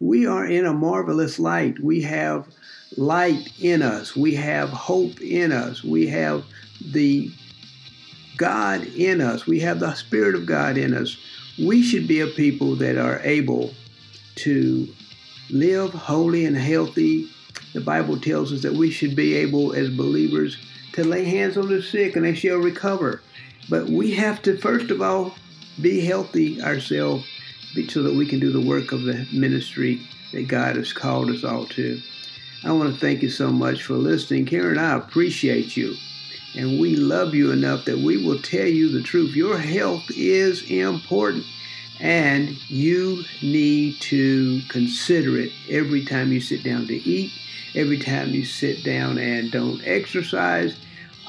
We 0.00 0.26
are 0.26 0.44
in 0.44 0.66
a 0.66 0.72
marvelous 0.72 1.38
light. 1.38 1.78
We 1.78 2.02
have 2.02 2.46
light 2.96 3.48
in 3.60 3.82
us. 3.82 4.16
We 4.16 4.34
have 4.34 4.68
hope 4.68 5.20
in 5.20 5.52
us. 5.52 5.82
We 5.82 6.06
have 6.08 6.44
the 6.80 7.30
God 8.36 8.84
in 8.84 9.20
us. 9.20 9.46
We 9.46 9.60
have 9.60 9.80
the 9.80 9.94
Spirit 9.94 10.34
of 10.34 10.46
God 10.46 10.76
in 10.76 10.94
us. 10.94 11.16
We 11.58 11.82
should 11.82 12.08
be 12.08 12.20
a 12.20 12.26
people 12.26 12.76
that 12.76 12.98
are 12.98 13.20
able 13.22 13.74
to 14.36 14.88
live 15.50 15.92
holy 15.92 16.44
and 16.44 16.56
healthy. 16.56 17.28
The 17.72 17.80
Bible 17.80 18.20
tells 18.20 18.52
us 18.52 18.62
that 18.62 18.72
we 18.72 18.90
should 18.90 19.16
be 19.16 19.34
able, 19.34 19.72
as 19.72 19.90
believers, 19.90 20.56
to 20.92 21.04
lay 21.04 21.24
hands 21.24 21.56
on 21.56 21.68
the 21.68 21.82
sick 21.82 22.16
and 22.16 22.24
they 22.24 22.34
shall 22.34 22.58
recover. 22.58 23.20
But 23.68 23.88
we 23.88 24.12
have 24.14 24.42
to, 24.42 24.56
first 24.56 24.90
of 24.90 25.02
all, 25.02 25.34
be 25.80 26.00
healthy 26.00 26.62
ourselves 26.62 27.26
so 27.88 28.02
that 28.04 28.14
we 28.14 28.26
can 28.26 28.38
do 28.38 28.52
the 28.52 28.60
work 28.60 28.92
of 28.92 29.02
the 29.02 29.26
ministry 29.32 30.06
that 30.32 30.46
God 30.46 30.76
has 30.76 30.92
called 30.92 31.30
us 31.30 31.42
all 31.42 31.66
to. 31.66 32.00
I 32.62 32.72
want 32.72 32.94
to 32.94 33.00
thank 33.00 33.22
you 33.22 33.30
so 33.30 33.50
much 33.50 33.82
for 33.82 33.94
listening. 33.94 34.46
Karen, 34.46 34.78
I 34.78 34.96
appreciate 34.96 35.76
you. 35.76 35.94
And 36.56 36.78
we 36.80 36.94
love 36.94 37.34
you 37.34 37.50
enough 37.50 37.84
that 37.86 37.98
we 37.98 38.24
will 38.24 38.38
tell 38.40 38.66
you 38.66 38.88
the 38.88 39.02
truth. 39.02 39.34
Your 39.34 39.58
health 39.58 40.04
is 40.10 40.62
important, 40.70 41.44
and 42.00 42.48
you 42.70 43.22
need 43.42 44.00
to 44.00 44.60
consider 44.68 45.38
it 45.38 45.52
every 45.70 46.04
time 46.04 46.32
you 46.32 46.40
sit 46.40 46.62
down 46.62 46.86
to 46.86 46.94
eat, 46.94 47.32
every 47.74 47.98
time 47.98 48.30
you 48.30 48.44
sit 48.44 48.84
down 48.84 49.18
and 49.18 49.50
don't 49.50 49.80
exercise, 49.84 50.76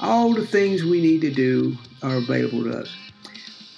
all 0.00 0.34
the 0.34 0.46
things 0.46 0.84
we 0.84 1.00
need 1.00 1.20
to 1.20 1.30
do 1.30 1.76
are 2.02 2.16
available 2.16 2.64
to 2.64 2.78
us. 2.78 2.94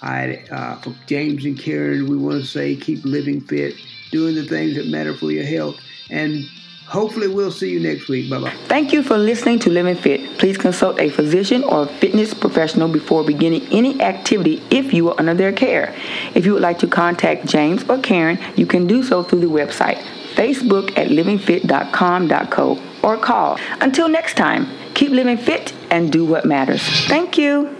I, 0.01 0.45
uh, 0.51 0.75
for 0.77 0.95
James 1.07 1.45
and 1.45 1.59
Karen, 1.59 2.07
we 2.07 2.17
want 2.17 2.41
to 2.41 2.47
say 2.47 2.75
keep 2.75 3.03
living 3.03 3.41
fit, 3.41 3.75
doing 4.11 4.35
the 4.35 4.45
things 4.45 4.75
that 4.75 4.87
matter 4.87 5.13
for 5.13 5.31
your 5.31 5.45
health, 5.45 5.77
and 6.09 6.45
hopefully 6.89 7.27
we'll 7.27 7.51
see 7.51 7.69
you 7.69 7.79
next 7.79 8.07
week. 8.09 8.29
Bye 8.29 8.41
bye. 8.41 8.53
Thank 8.67 8.91
you 8.91 9.03
for 9.03 9.17
listening 9.17 9.59
to 9.59 9.69
Living 9.69 9.95
Fit. 9.95 10.37
Please 10.39 10.57
consult 10.57 10.99
a 10.99 11.09
physician 11.09 11.63
or 11.63 11.85
fitness 11.85 12.33
professional 12.33 12.87
before 12.87 13.23
beginning 13.23 13.67
any 13.71 14.01
activity 14.01 14.61
if 14.69 14.93
you 14.93 15.09
are 15.09 15.15
under 15.19 15.33
their 15.33 15.53
care. 15.53 15.95
If 16.35 16.45
you 16.45 16.53
would 16.53 16.61
like 16.61 16.79
to 16.79 16.87
contact 16.87 17.45
James 17.45 17.83
or 17.87 17.99
Karen, 17.99 18.39
you 18.55 18.65
can 18.65 18.87
do 18.87 19.03
so 19.03 19.23
through 19.23 19.41
the 19.41 19.47
website, 19.47 19.97
Facebook 20.33 20.97
at 20.97 21.07
livingfit.com.co, 21.07 22.79
or 23.03 23.17
call. 23.17 23.59
Until 23.79 24.09
next 24.09 24.35
time, 24.35 24.67
keep 24.93 25.11
living 25.11 25.37
fit 25.37 25.73
and 25.89 26.11
do 26.11 26.25
what 26.25 26.45
matters. 26.45 26.81
Thank 27.07 27.37
you. 27.37 27.78